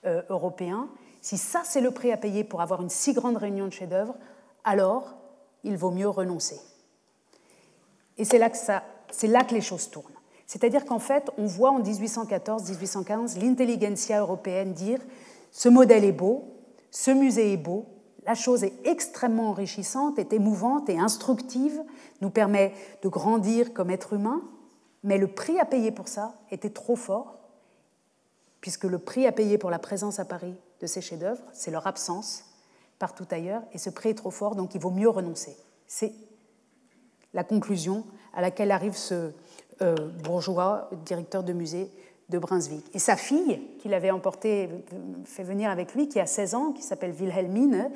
[0.05, 0.89] euh, européen,
[1.23, 4.15] si ça c'est le prix à payer pour avoir une si grande réunion de chefs-d'œuvre,
[4.65, 5.17] alors
[5.67, 6.59] il vaut mieux renoncer.
[8.19, 8.57] Et c'est là, que
[9.11, 10.07] c'est là que les choses tournent.
[10.47, 15.01] C'est-à-dire qu'en fait, on voit en 1814-1815 l'intelligentsia européenne dire
[15.51, 16.45] ce modèle est beau,
[16.91, 17.87] ce musée est beau,
[18.25, 21.81] la chose est extrêmement enrichissante, est émouvante et instructive,
[22.21, 24.43] nous permet de grandir comme être humain,
[25.03, 27.39] mais le prix à payer pour ça était trop fort,
[28.61, 31.87] puisque le prix à payer pour la présence à Paris de ces chefs-d'œuvre, c'est leur
[31.87, 32.45] absence,
[32.99, 35.57] partout ailleurs, et ce prix est trop fort, donc il vaut mieux renoncer.
[35.87, 36.13] C'est
[37.35, 39.33] la conclusion à laquelle arrive ce
[39.83, 39.95] euh,
[40.25, 41.91] bourgeois, directeur de musée
[42.29, 42.85] de Brunswick.
[42.95, 44.69] Et sa fille, qu'il avait emporté,
[45.25, 47.91] fait venir avec lui, qui a 16 ans, qui s'appelle Wilhelmine,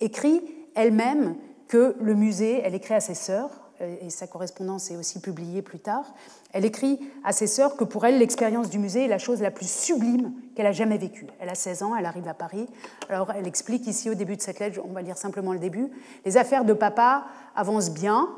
[0.00, 0.42] écrit
[0.74, 1.36] elle-même
[1.68, 5.78] que le musée, elle écrit à ses sœurs, et sa correspondance est aussi publiée plus
[5.78, 6.04] tard,
[6.52, 9.50] elle écrit à ses sœurs que pour elle, l'expérience du musée est la chose la
[9.50, 11.26] plus sublime qu'elle a jamais vécue.
[11.40, 12.68] Elle a 16 ans, elle arrive à Paris.
[13.08, 15.88] Alors elle explique ici au début de cette lettre, on va lire simplement le début,
[16.24, 17.24] les affaires de papa
[17.54, 18.28] avancent bien,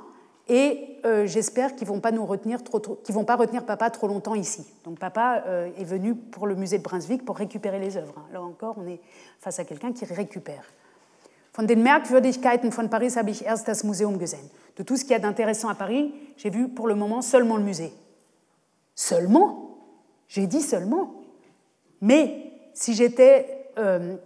[0.48, 4.34] et euh, j'espère qu'ils vont pas nous retenir trop, vont pas retenir papa trop longtemps
[4.34, 4.66] ici.
[4.84, 8.26] Donc papa euh, est venu pour le musée de Brunswick pour récupérer les œuvres.
[8.32, 9.00] Là encore, on est
[9.38, 10.64] face à quelqu'un qui récupère.
[11.52, 14.50] Von den Merkwürdigkeiten von Paris habe ich erst das Museum gesehen.
[14.76, 17.58] De tout ce qu'il y a d'intéressant à Paris, j'ai vu pour le moment seulement
[17.58, 17.92] le musée.
[18.94, 19.76] Seulement?
[20.28, 21.12] J'ai dit seulement.
[22.00, 24.16] Mais si j'étais euh,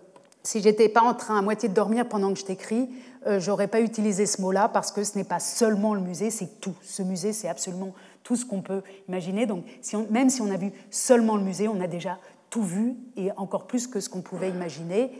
[0.47, 2.89] si j'étais pas en train à moitié de dormir pendant que je t'écris,
[3.27, 6.61] euh, j'aurais pas utilisé ce mot-là parce que ce n'est pas seulement le musée, c'est
[6.61, 6.75] tout.
[6.83, 9.47] Ce musée, c'est absolument tout ce qu'on peut imaginer.
[9.47, 9.65] Donc,
[10.11, 12.19] même si on a vu seulement le musée, on a déjà
[12.49, 15.11] tout vu et encore plus que ce qu'on pouvait imaginer.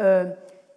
[0.00, 0.24] Euh,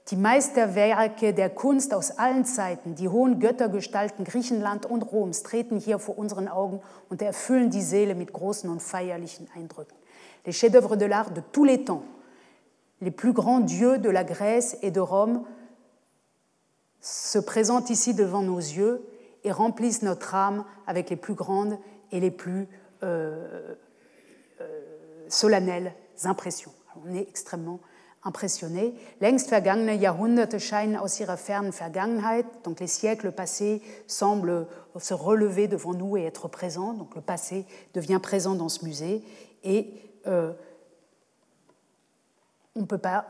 [0.10, 5.98] die Meisterwerke der Kunst aus allen Zeiten, die hohen Göttergestalten Griechenland und Roms treten hier
[5.98, 9.98] vor unseren Augen und erfüllen die Seele mit großen und feierlichen Eindrücken.
[10.46, 12.04] Les chefs-d'œuvre de l'art de tous les temps,
[13.02, 15.44] les plus grands dieux de la Grèce et de Rome
[17.02, 19.04] se présentent ici devant nos yeux
[19.44, 21.80] et remplissent notre âme avec les plus grandes
[22.12, 22.68] et les plus
[23.04, 23.76] euh,
[24.62, 25.94] euh, solennelles
[26.24, 26.72] impressions.
[27.04, 27.80] On est extrêmement
[28.26, 28.94] impressionné.
[29.22, 34.68] Längst vergangene Jahrhunderte scheinen aus ihrer fernen Vergangenheit, donc les siècles passés semblent
[34.98, 39.24] se relever devant nous et être présents, donc le passé devient présent dans ce musée,
[39.64, 39.94] et
[40.26, 40.54] euh,
[42.76, 43.28] on peut pas,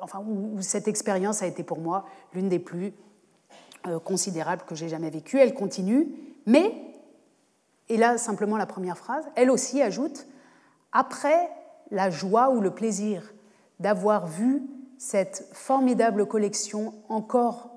[0.00, 0.22] enfin,
[0.60, 2.92] cette expérience a été pour moi l'une des plus
[3.86, 5.38] euh, considérables que j'ai jamais vécues.
[5.38, 6.08] Elle continue,
[6.44, 6.74] mais,
[7.88, 10.26] et là simplement la première phrase, elle aussi ajoute,
[10.92, 11.48] après
[11.90, 13.32] la joie ou le plaisir
[13.80, 14.62] d'avoir vu
[14.98, 17.70] cette formidable collection encore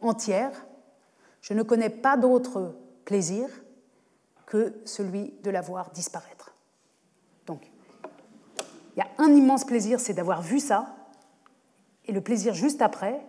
[0.00, 0.66] entière,
[1.40, 2.74] je ne connais pas d'autre
[3.04, 3.48] plaisir
[4.46, 6.54] que celui de la voir disparaître.
[7.46, 7.70] Donc,
[8.94, 10.94] il y a un immense plaisir, c'est d'avoir vu ça,
[12.06, 13.24] et le plaisir juste après,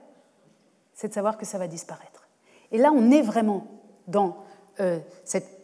[0.94, 2.28] c'est de savoir que ça va disparaître.
[2.72, 3.68] Et là, on est vraiment
[4.08, 4.38] dans
[4.80, 5.61] euh, cette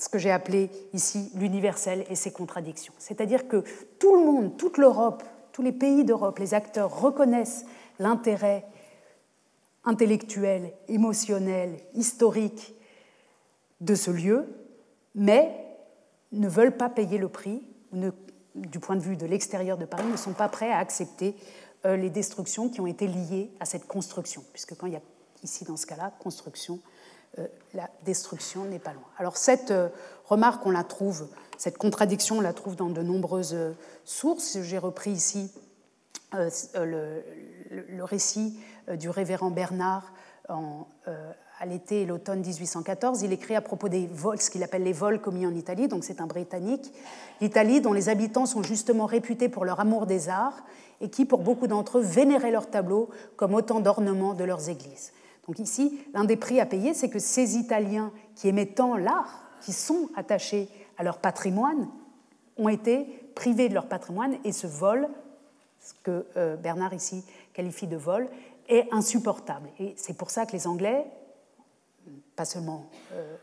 [0.00, 2.94] ce que j'ai appelé ici l'universel et ses contradictions.
[2.98, 3.64] C'est-à-dire que
[3.98, 5.22] tout le monde, toute l'Europe,
[5.52, 7.64] tous les pays d'Europe, les acteurs reconnaissent
[7.98, 8.66] l'intérêt
[9.84, 12.74] intellectuel, émotionnel, historique
[13.80, 14.46] de ce lieu,
[15.14, 15.54] mais
[16.32, 17.62] ne veulent pas payer le prix,
[18.54, 21.34] du point de vue de l'extérieur de Paris, ne sont pas prêts à accepter
[21.86, 25.02] euh, les destructions qui ont été liées à cette construction, puisque quand il y a
[25.42, 26.80] ici, dans ce cas-là, construction,
[27.74, 29.04] la destruction n'est pas loin.
[29.18, 29.88] Alors cette euh,
[30.26, 31.28] remarque, on la trouve,
[31.58, 33.72] cette contradiction, on la trouve dans de nombreuses euh,
[34.04, 34.60] sources.
[34.62, 35.52] J'ai repris ici
[36.32, 37.22] le,
[38.02, 38.58] récit
[38.88, 40.12] du révérend Bernard
[41.60, 43.22] à l'été et l'automne 1814.
[43.22, 46.04] Il écrit à propos des vols, ce qu'il appelle les vols commis en Italie, donc
[46.04, 46.92] c'est un Britannique.
[47.40, 50.64] L'Italie, dont les habitants sont justement réputés pour leur amour des arts
[51.00, 55.12] et qui, pour beaucoup d'entre eux, vénéraient leurs tableaux comme autant d'ornements de leurs églises.
[55.50, 59.42] Donc ici, l'un des prix à payer, c'est que ces Italiens qui aimaient tant l'art,
[59.60, 61.88] qui sont attachés à leur patrimoine,
[62.56, 65.08] ont été privés de leur patrimoine et ce vol,
[65.80, 68.28] ce que euh, Bernard ici qualifie de vol,
[68.68, 69.70] est insupportable.
[69.80, 71.04] Et c'est pour ça que les Anglais,
[72.36, 72.84] pas seulement,
[73.14, 73.36] euh,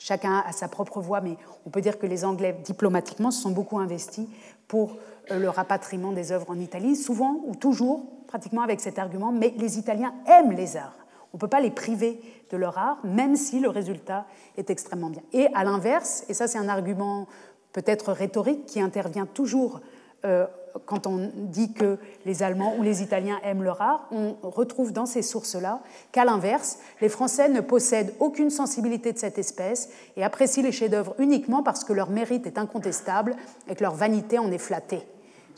[0.00, 3.52] chacun a sa propre voix, mais on peut dire que les Anglais, diplomatiquement, se sont
[3.52, 4.26] beaucoup investis
[4.66, 4.96] pour
[5.30, 9.52] euh, le rapatriement des œuvres en Italie, souvent ou toujours, pratiquement avec cet argument, mais
[9.58, 10.96] les Italiens aiment les arts.
[11.32, 12.20] On ne peut pas les priver
[12.50, 14.26] de leur art, même si le résultat
[14.56, 15.22] est extrêmement bien.
[15.32, 17.26] Et à l'inverse, et ça c'est un argument
[17.72, 19.80] peut-être rhétorique qui intervient toujours
[20.24, 20.46] euh,
[20.86, 25.06] quand on dit que les Allemands ou les Italiens aiment leur art, on retrouve dans
[25.06, 25.80] ces sources-là
[26.12, 31.14] qu'à l'inverse, les Français ne possèdent aucune sensibilité de cette espèce et apprécient les chefs-d'œuvre
[31.18, 33.36] uniquement parce que leur mérite est incontestable
[33.68, 35.06] et que leur vanité en est flattée.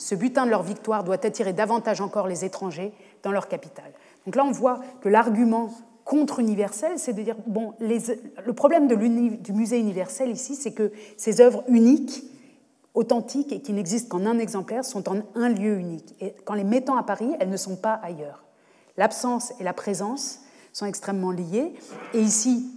[0.01, 3.93] Ce butin de leur victoire doit attirer davantage encore les étrangers dans leur capitale.
[4.25, 5.71] Donc là, on voit que l'argument
[6.07, 11.43] contre universel, c'est de dire, bon, le problème du musée universel ici, c'est que ces
[11.43, 12.25] œuvres uniques,
[12.95, 16.15] authentiques et qui n'existent qu'en un exemplaire sont en un lieu unique.
[16.23, 18.43] Et qu'en les mettant à Paris, elles ne sont pas ailleurs.
[18.97, 20.41] L'absence et la présence
[20.73, 21.75] sont extrêmement liées.
[22.15, 22.71] Et ici,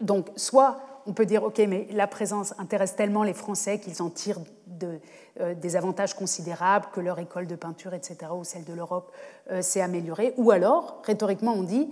[0.00, 4.10] donc, soit on peut dire, OK, mais la présence intéresse tellement les Français qu'ils en
[4.10, 4.40] tirent
[4.82, 4.98] euh,
[5.38, 9.12] des avantages considérables, que leur école de peinture, etc., ou celle de l'Europe
[9.50, 10.34] euh, s'est améliorée.
[10.36, 11.88] Ou alors, rhétoriquement, on dit,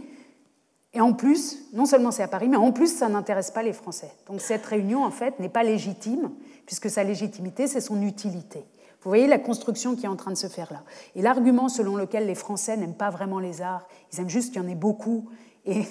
[0.95, 3.73] et en plus, non seulement c'est à Paris, mais en plus, ça n'intéresse pas les
[3.73, 4.11] Français.
[4.27, 6.31] Donc cette réunion, en fait, n'est pas légitime,
[6.67, 8.65] puisque sa légitimité, c'est son utilité.
[9.03, 10.83] Vous voyez la construction qui est en train de se faire là.
[11.15, 14.61] Et l'argument selon lequel les Français n'aiment pas vraiment les arts, ils aiment juste qu'il
[14.61, 15.29] y en ait beaucoup
[15.67, 15.85] et,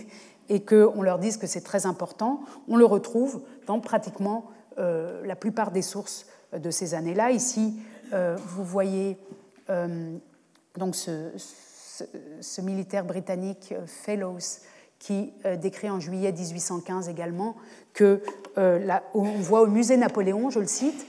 [0.50, 5.36] et qu'on leur dise que c'est très important, on le retrouve dans pratiquement euh, la
[5.36, 7.32] plupart des sources de ces années-là.
[7.32, 7.80] Ici,
[8.14, 9.18] euh, vous voyez
[9.70, 10.16] euh,
[10.78, 14.40] donc ce, militaire britannique Fellows
[15.00, 17.56] qui décrit en juillet 1815 également
[17.94, 18.22] que
[18.56, 21.06] on voit au musée Napoléon, je le cite,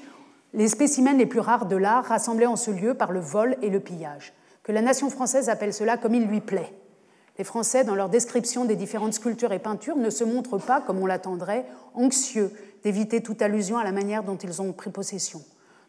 [0.55, 3.71] les spécimens les plus rares de l'art rassemblés en ce lieu par le vol et
[3.71, 4.33] le pillage,
[4.63, 6.73] que la nation française appelle cela comme il lui plaît.
[7.39, 10.99] Les Français, dans leur description des différentes sculptures et peintures, ne se montrent pas, comme
[10.99, 12.53] on l'attendrait, anxieux
[12.83, 15.43] d'éviter toute allusion à la manière dont ils ont pris possession.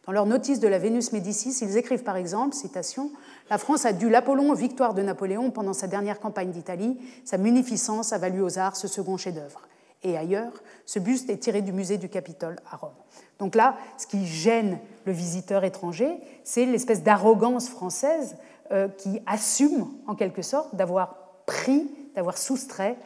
[0.06, 3.12] Dans leur notice de la Vénus Médicis, ils écrivent par exemple, citation,
[3.50, 6.98] La France a dû l'Apollon aux victoires de Napoléon pendant sa dernière campagne d'Italie.
[7.26, 9.62] Sa munificence a valu aux arts ce second chef-d'œuvre.
[10.02, 10.54] Et ailleurs,
[10.86, 12.94] ce buste est tiré du musée du Capitole à Rome.
[13.38, 18.36] Donc là, ce qui gêne le visiteur étranger, c'est l'espèce d'arrogance française
[18.72, 21.16] euh, qui assume, en quelque sorte, d'avoir
[21.46, 22.98] pris, d'avoir soustrait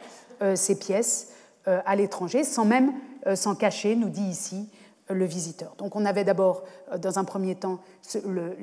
[0.42, 1.28] euh, ces pièces
[1.66, 2.92] euh, à l'étranger, sans même
[3.34, 4.68] s'en cacher, nous dit ici
[5.08, 5.74] le visiteur.
[5.78, 6.64] Donc on avait d'abord,
[6.98, 7.80] dans un premier temps,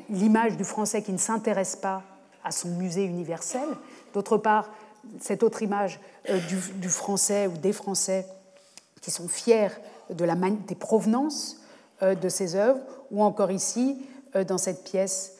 [0.09, 2.03] l'image du français qui ne s'intéresse pas
[2.43, 3.67] à son musée universel.
[4.13, 4.69] D'autre part,
[5.19, 5.99] cette autre image
[6.47, 8.25] du, français ou des français
[9.01, 9.69] qui sont fiers
[10.09, 11.61] de la, des provenances
[12.01, 12.79] de ces œuvres,
[13.11, 14.01] ou encore ici,
[14.47, 15.37] dans cette pièce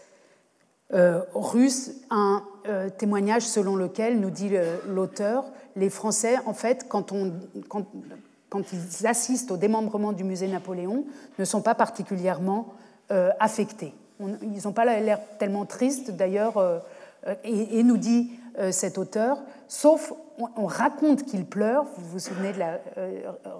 [1.34, 4.52] russe, un euh, témoignage selon lequel, nous dit
[4.88, 5.46] l'auteur,
[5.76, 7.34] les Français, en fait, quand, on,
[8.72, 11.06] ils assistent au démembrement du musée Napoléon,
[11.40, 12.74] ne sont pas particulièrement
[13.12, 13.94] euh, affectés.
[14.20, 16.80] ils n'ont pas l'air tellement tristes, d'ailleurs, euh,
[17.44, 18.32] et, nous dit
[18.72, 20.12] cet auteur, sauf
[20.58, 21.86] on, raconte qu'ils pleurent.
[21.96, 22.80] Vous vous souvenez de la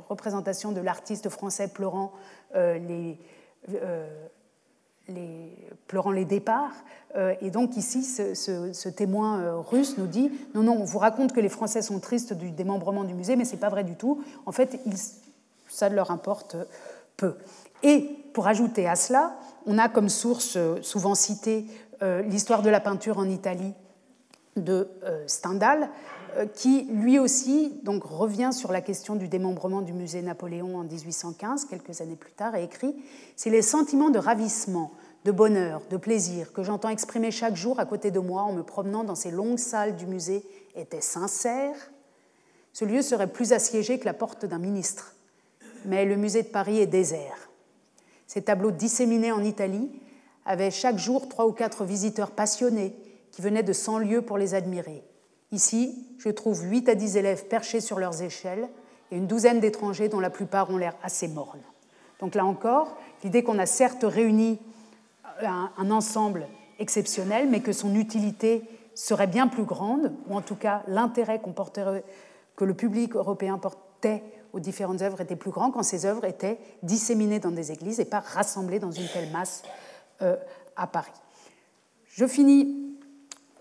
[0.10, 2.12] représentation de l'artiste français pleurant
[2.56, 3.18] les
[5.88, 6.74] pleurant les départs.
[7.16, 11.34] Euh, et donc ici, ce, témoin euh, russe nous dit, non, non, on vous raconte
[11.34, 13.96] que les Français sont tristes du démembrement du musée, mais ce n'est pas vrai du
[13.96, 14.24] tout.
[14.46, 14.80] En fait,
[15.68, 16.56] ça leur importe
[17.18, 17.36] peu.
[17.84, 19.36] Et pour ajouter à cela,
[19.66, 21.66] on a comme source euh, souvent citée
[22.26, 23.76] l'histoire de la peinture en Italie
[24.56, 24.90] de
[25.28, 25.88] Stendhal, euh,
[26.56, 31.66] qui lui aussi donc, revient sur la question du démembrement du musée Napoléon en 1815,
[31.66, 32.96] quelques années plus tard, et écrit
[33.36, 34.92] C'est les sentiments de ravissement,
[35.26, 38.64] de bonheur, de plaisir que j'entends exprimer chaque jour à côté de moi en me
[38.64, 40.44] promenant dans ces longues salles du musée
[40.76, 41.92] étaient sincères,
[42.74, 45.16] ce lieu serait plus assiégé que la porte d'un ministre.
[45.86, 47.50] Mais le musée de Paris est désert.
[48.28, 49.92] Ces tableaux disséminés en Italie
[50.46, 52.96] avaient chaque jour trois ou quatre visiteurs passionnés
[53.32, 55.04] qui venaient de cent lieues pour les admirer.
[55.52, 58.70] Ici, je trouve 8 à 10 élèves perchés sur leurs échelles
[59.12, 61.62] et une douzaine d'étrangers dont la plupart ont l'air assez mornes.
[62.20, 64.60] Donc là encore, l'idée qu'on a certes réuni
[65.44, 66.48] un, ensemble
[66.80, 68.64] exceptionnel, mais que son utilité
[68.96, 71.42] serait bien plus grande, ou en tout cas l'intérêt
[72.56, 74.24] que le public européen portait
[74.54, 78.06] aux différentes œuvres était plus grand quand ces œuvres étaient disséminées dans des églises et
[78.06, 79.64] pas rassemblées dans une telle masse
[80.22, 80.36] euh,
[80.76, 81.12] à Paris.
[82.10, 82.91] Je finis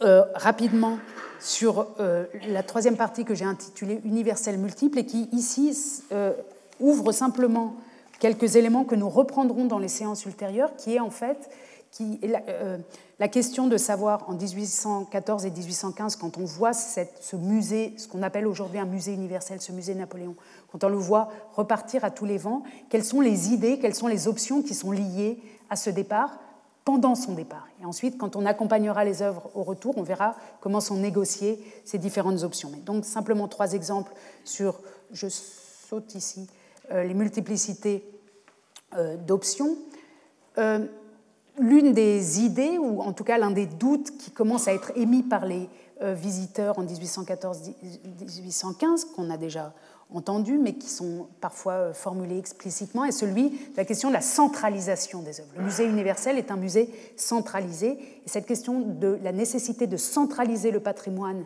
[0.03, 0.99] euh, rapidement
[1.41, 1.87] sur
[2.47, 6.03] la troisième partie que j'ai intitulée Universel multiple et qui ici
[6.81, 7.77] ouvre simplement
[8.19, 11.49] quelques éléments que nous reprendrons dans les séances ultérieures, qui est en fait
[11.91, 12.79] qui, la, euh,
[13.19, 18.07] la, question de savoir en 1814 et 1815, quand on voit cette, ce musée, ce
[18.07, 20.37] qu'on appelle aujourd'hui un musée universel, ce musée Napoléon,
[20.71, 24.07] quand on le voit repartir à tous les vents, quelles sont les idées, quelles sont
[24.07, 26.39] les options qui sont liées à ce départ
[26.91, 27.69] pendant son départ.
[27.81, 31.99] Et ensuite, quand on accompagnera les œuvres au retour, on verra comment sont négociées ces
[31.99, 32.69] différentes options.
[32.73, 34.13] Mais donc simplement trois exemples
[34.45, 34.81] sur,
[35.13, 36.49] je saute ici,
[36.91, 38.05] euh, les multiplicités
[38.97, 39.77] euh, d'options.
[40.59, 40.85] Euh,
[41.61, 45.23] l'une des idées, ou en tout cas l'un des doutes qui commence à être émis
[45.23, 45.69] par les
[46.03, 49.75] visiteurs en 1814-1815, qu'on a déjà
[50.13, 55.23] entendu, mais qui sont parfois formulés explicitement, est celui de la question de la centralisation
[55.23, 55.51] des œuvres.
[55.57, 57.91] Le musée universel est un musée centralisé,
[58.25, 61.45] et cette question de la nécessité de centraliser le patrimoine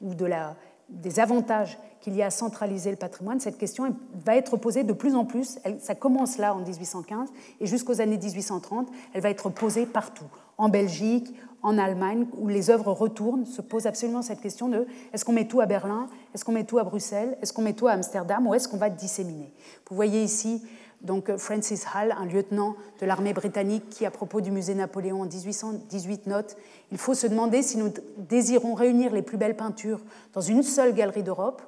[0.00, 0.56] ou de la,
[0.88, 3.94] des avantages qu'il y a à centraliser le patrimoine, cette question
[4.24, 5.58] va être posée de plus en plus.
[5.78, 7.28] ça commence là en 1815
[7.60, 10.26] et jusqu'aux années 1830, elle va être posée partout,
[10.58, 15.24] en Belgique, en Allemagne, où les œuvres retournent, se pose absolument cette question de est-ce
[15.24, 17.86] qu'on met tout à Berlin, est-ce qu'on met tout à Bruxelles, est-ce qu'on met tout
[17.86, 18.46] à Amsterdam?
[18.46, 19.52] Ou est-ce qu'on va disséminer?
[19.88, 20.62] Vous voyez ici
[21.02, 25.26] donc Francis Hall, un lieutenant de l'armée britannique, qui, à propos du musée Napoléon en
[25.26, 26.56] 1818, note
[26.92, 30.00] Il faut se demander si nous désirons réunir les plus belles peintures
[30.32, 31.60] dans une seule galerie d'Europe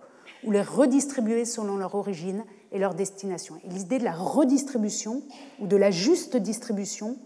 [0.45, 3.57] ou les redistribuer selon leur origine et leur destination.
[3.65, 5.23] Et l'idée de la redistribution
[5.59, 7.17] ou de la juste distribution,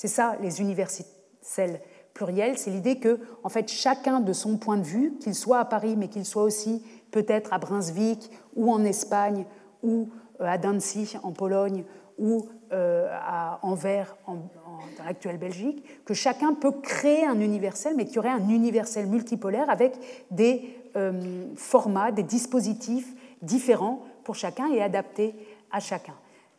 [0.00, 1.78] c'est ça les universels
[2.14, 5.66] pluriels, c'est l'idée que en fait chacun de son point de vue, qu'il soit à
[5.66, 9.44] Paris mais qu'il soit aussi peut-être à Brunswick ou en Espagne
[9.82, 10.08] ou
[10.40, 11.84] euh, à Danzig en Pologne
[12.16, 18.16] ou euh, à Anvers dans l'actuelle Belgique, que chacun peut créer un universel, mais qu'il
[18.16, 19.98] y aurait un universel multipolaire avec
[20.30, 25.34] des euh, formats, des dispositifs différents pour chacun et adaptés
[25.70, 26.14] à chacun.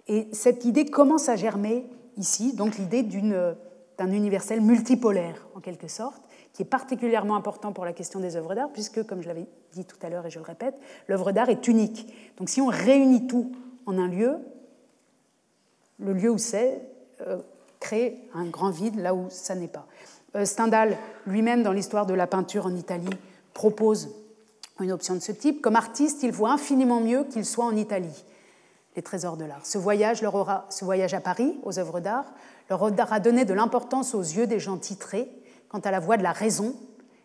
[0.08, 6.22] Et cette idée commence à germer ici, donc l'idée d'un universel multipolaire, en quelque sorte,
[6.54, 9.86] qui est particulièrement important pour la question des œuvres d'art, puisque, comme je l'avais dit
[9.86, 10.76] tout à l'heure et je le répète,
[11.08, 12.14] l'œuvre d'art est unique.
[12.38, 13.52] Donc si on réunit tout
[13.86, 14.38] en un lieu,
[16.00, 16.82] le lieu où c'est
[17.22, 17.38] euh,
[17.80, 19.88] crée un grand vide là où ça n'est pas.
[20.36, 23.10] Euh, Stendhal lui-même, dans l'histoire de la peinture en Italie,
[23.54, 24.10] propose
[24.80, 25.62] une option de ce type.
[25.62, 28.24] Comme artiste, il voit infiniment mieux qu'il soit en Italie,
[28.96, 29.66] les trésors de l'art.
[29.66, 32.26] Ce voyage, leur aura, ce voyage à Paris, aux œuvres d'art,
[32.70, 35.30] leur aura donné de l'importance aux yeux des gens titrés.
[35.70, 36.76] Quant à la voix de la raison,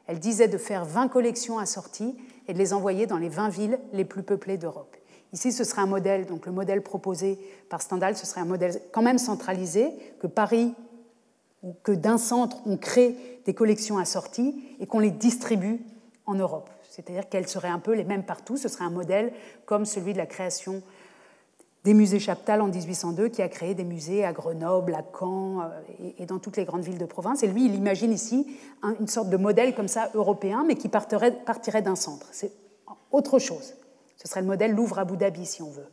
[0.06, 3.78] elle disait de faire 20 collections assorties et de les envoyer dans les 20 villes
[3.92, 4.96] les plus peuplées d'Europe.
[5.32, 7.38] Ici, ce serait un modèle, donc le modèle proposé
[7.68, 9.90] par Stendhal, ce serait un modèle quand même centralisé,
[10.20, 10.74] que Paris
[11.62, 15.80] ou que d'un centre, on crée des collections assorties et qu'on les distribue
[16.26, 16.70] en Europe.
[16.88, 18.56] C'est-à-dire qu'elles seraient un peu les mêmes partout.
[18.56, 19.32] Ce serait un modèle
[19.66, 20.82] comme celui de la création
[21.86, 26.10] des musées Chaptal en 1802, qui a créé des musées à Grenoble, à Caen euh,
[26.18, 27.44] et dans toutes les grandes villes de province.
[27.44, 28.44] Et lui, il imagine ici
[28.98, 32.26] une sorte de modèle comme ça européen, mais qui partirait, partirait d'un centre.
[32.32, 32.50] C'est
[33.12, 33.74] autre chose.
[34.16, 35.86] Ce serait le modèle Louvre Abu Dhabi, si on veut,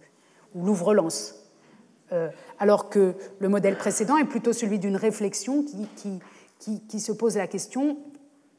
[0.56, 1.36] ou Louvre-Lens.
[2.12, 5.88] Euh, alors que le modèle précédent est plutôt celui d'une réflexion qui,
[6.60, 7.98] qui, qui, se pose la question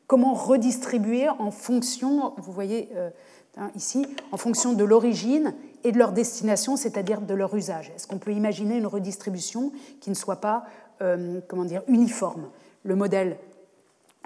[0.06, 3.10] comment redistribuer en fonction, vous voyez euh,
[3.56, 5.52] hein, ici, en fonction de l'origine
[5.84, 7.92] et de leur destination, c'est-à-dire de leur usage.
[7.94, 10.64] Est-ce qu'on peut imaginer une redistribution qui ne soit pas
[11.02, 12.48] euh, comment dire, uniforme?
[12.82, 13.36] Le modèle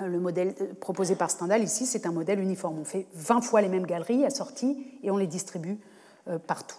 [0.01, 2.79] euh, le modèle proposé par Stendhal ici, c'est un modèle uniforme.
[2.79, 5.79] On fait 20 fois les mêmes galeries assorties et on les distribue
[6.47, 6.77] partout.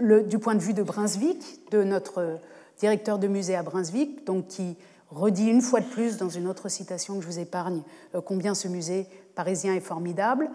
[0.00, 2.40] du point de vue de Brunswick, de notre
[2.78, 4.76] directeur de musée à Brunswick, donc qui
[5.10, 7.82] redit une fois de plus dans une autre citation que je vous épargne
[8.14, 10.50] euh, combien ce musée parisien est formidable.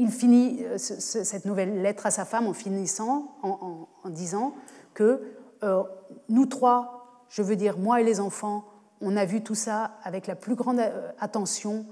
[0.00, 4.54] Euh, il finit euh, cette nouvelle lettre à sa femme en finissant, en, disant
[4.94, 5.22] que
[6.28, 8.64] nous trois, je veux dire moi et les enfants,
[9.02, 10.80] on a vu tout ça avec la plus grande
[11.18, 11.84] attention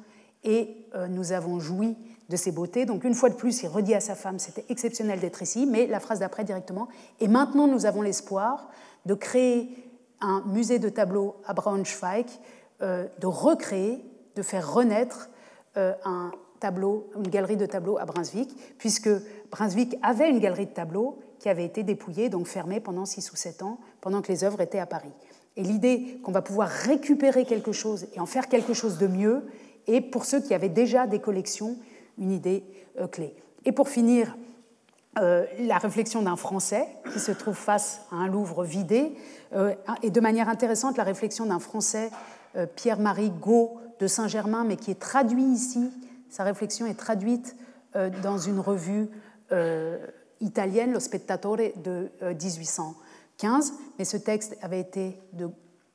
[0.43, 1.97] et nous avons joui
[2.31, 2.87] de ses beautés.
[2.87, 5.87] Donc une fois de plus, il redit à sa femme, c'était exceptionnel d'être ici, mais
[5.87, 6.89] la phrase d'après directement,
[7.21, 8.71] et maintenant nous avons l'espoir
[9.05, 9.77] de créer
[10.21, 12.27] un musée de tableaux à Braunschweig,
[12.83, 14.05] euh, de recréer,
[14.37, 15.31] de faire renaître
[15.77, 16.33] euh, un
[16.63, 19.11] une galerie de tableaux à Brunswick, puisque
[19.51, 23.37] Brunswick avait une galerie de tableaux qui avait été dépouillée, donc fermée pendant 6 ou
[23.37, 25.13] 7 ans, pendant que les œuvres étaient à Paris.
[25.57, 29.45] Et l'idée qu'on va pouvoir récupérer quelque chose et en faire quelque chose de mieux
[29.87, 31.77] est, pour ceux qui avaient déjà des collections,
[32.19, 32.65] une idée
[33.01, 33.35] euh, clé.
[33.65, 34.37] Et pour finir,
[35.19, 39.13] euh, la réflexion d'un Français qui se trouve face à un Louvre vidé,
[39.53, 42.11] euh, et de manière intéressante la réflexion d'un Français
[42.77, 45.91] Pierre-Marie Gau de Saint-Germain, mais qui est traduit ici,
[46.31, 47.57] sa réflexion est traduite
[48.23, 49.09] dans une revue
[50.41, 55.19] italienne, Lo Spettatore, de 1815, mais ce texte avait été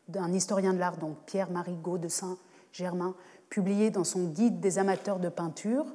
[0.07, 3.15] d'un historien de l'art, donc Pierre-Marie Gau de Saint-Germain,
[3.49, 5.86] publié dans son Guide des amateurs de peinture,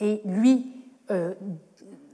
[0.00, 1.34] et lui euh,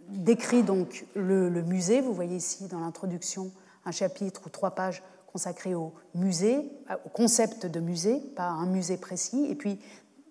[0.09, 2.01] décrit donc le, musée.
[2.01, 3.51] Vous voyez ici dans l'introduction
[3.85, 6.71] un chapitre ou trois pages consacrées au musée,
[7.05, 9.47] au concept de musée, pas un musée précis.
[9.49, 9.79] Et puis,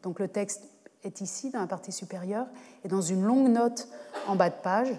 [0.03, 0.63] donc le texte
[1.07, 2.45] est ici dans la partie supérieure,
[2.83, 3.87] et dans une longue note
[4.27, 4.89] en bas de page,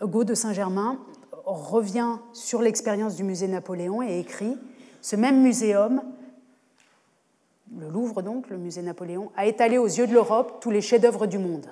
[0.00, 0.98] Hugo de Saint-Germain
[1.44, 4.56] revient sur l'expérience du musée Napoléon et écrit
[5.02, 6.02] Ce même muséum,
[7.76, 11.26] le Louvre donc, le musée Napoléon, a étalé aux yeux de l'Europe tous les chefs-d'œuvre
[11.26, 11.66] du monde.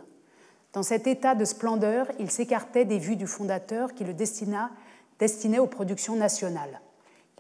[0.73, 4.71] Dans cet état de splendeur, il s'écartait des vues du fondateur qui le destina,
[5.19, 6.81] destinait aux productions nationales.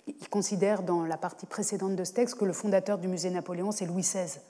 [0.07, 3.73] Il considère dans la partie précédente de ce texte que le fondateur du musée Napoléon,
[3.73, 4.41] c'est Louis XVI.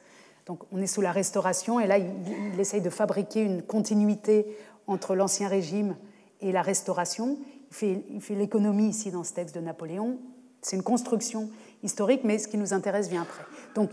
[0.46, 4.46] Donc on est sous la Restauration et là, il, essaye de fabriquer une continuité
[4.86, 5.96] entre l'Ancien Régime
[6.40, 7.38] et la Restauration.
[7.70, 10.18] Il fait, il fait l'économie ici dans ce texte de Napoléon.
[10.60, 11.48] C'est une construction
[11.82, 13.44] historique, mais ce qui nous intéresse vient après.
[13.74, 13.90] Donc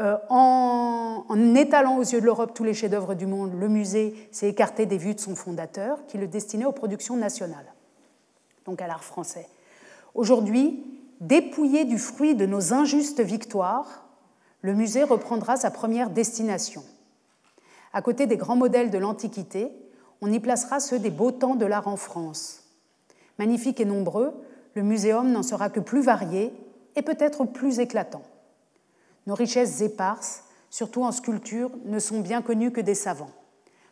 [0.00, 4.48] euh, en, étalant aux yeux de l'Europe tous les chefs-d'œuvre du monde, le musée s'est
[4.48, 7.72] écarté des vues de son fondateur, qui le destinait aux productions nationales,
[8.66, 9.46] donc à l'art français.
[10.16, 10.84] Aujourd'hui,
[11.20, 14.03] dépouillé du fruit de nos injustes victoires,
[14.64, 16.82] le musée reprendra sa première destination.
[17.92, 19.70] À côté des grands modèles de l'Antiquité,
[20.22, 22.62] on y placera ceux des beaux temps de l'art en France.
[23.38, 24.32] Magnifique et nombreux,
[24.72, 26.50] le muséum n'en sera que plus varié
[26.96, 28.22] et peut-être plus éclatant.
[29.26, 33.32] Nos richesses éparses, surtout en sculpture, ne sont bien connues que des savants.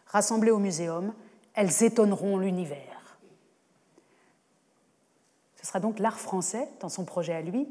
[0.07, 1.13] Rassemblées au muséum,
[1.53, 3.19] elles étonneront l'univers.
[5.61, 7.69] Ce sera donc l'art français, dans son projet à lui,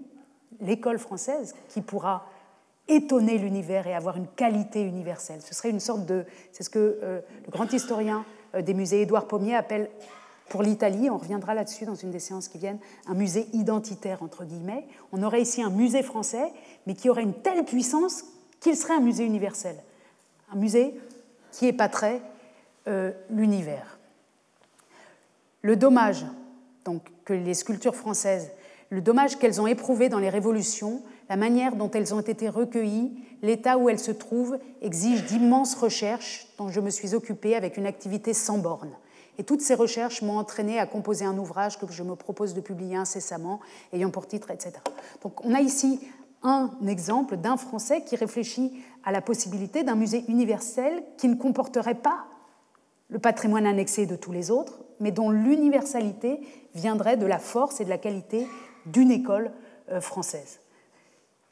[0.59, 2.27] l'école française, qui pourra
[2.87, 5.41] étonner l'univers et avoir une qualité universelle.
[5.41, 6.25] Ce serait une sorte de...
[6.51, 8.25] C'est ce que euh, le grand historien
[8.55, 9.89] euh, des musées Édouard Pommier appelle
[10.51, 14.43] pour l'Italie, on reviendra là-dessus dans une des séances qui viennent, un musée identitaire, entre
[14.43, 14.85] guillemets.
[15.13, 16.51] On aurait ici un musée français,
[16.85, 18.25] mais qui aurait une telle puissance
[18.59, 19.77] qu'il serait un musée universel.
[20.51, 20.99] Un musée
[21.53, 22.21] qui épaterait
[22.89, 23.97] euh, l'univers.
[25.61, 26.25] Le dommage
[26.83, 28.51] donc, que les sculptures françaises,
[28.89, 31.01] le dommage qu'elles ont éprouvé dans les révolutions,
[31.31, 36.45] la manière dont elles ont été recueillies, l'état où elles se trouvent, exige d'immenses recherches
[36.57, 38.97] dont je me suis occupée avec une activité sans bornes.
[39.37, 42.59] Et toutes ces recherches m'ont entraîné à composer un ouvrage que je me propose de
[42.59, 43.61] publier incessamment,
[43.93, 44.73] ayant pour titre, etc.
[45.23, 46.01] Donc on a ici
[46.43, 51.95] un exemple d'un Français qui réfléchit à la possibilité d'un musée universel qui ne comporterait
[51.95, 52.25] pas
[53.07, 56.41] le patrimoine annexé de tous les autres, mais dont l'universalité
[56.75, 58.45] viendrait de la force et de la qualité
[58.85, 59.53] d'une école
[59.91, 60.60] euh, française.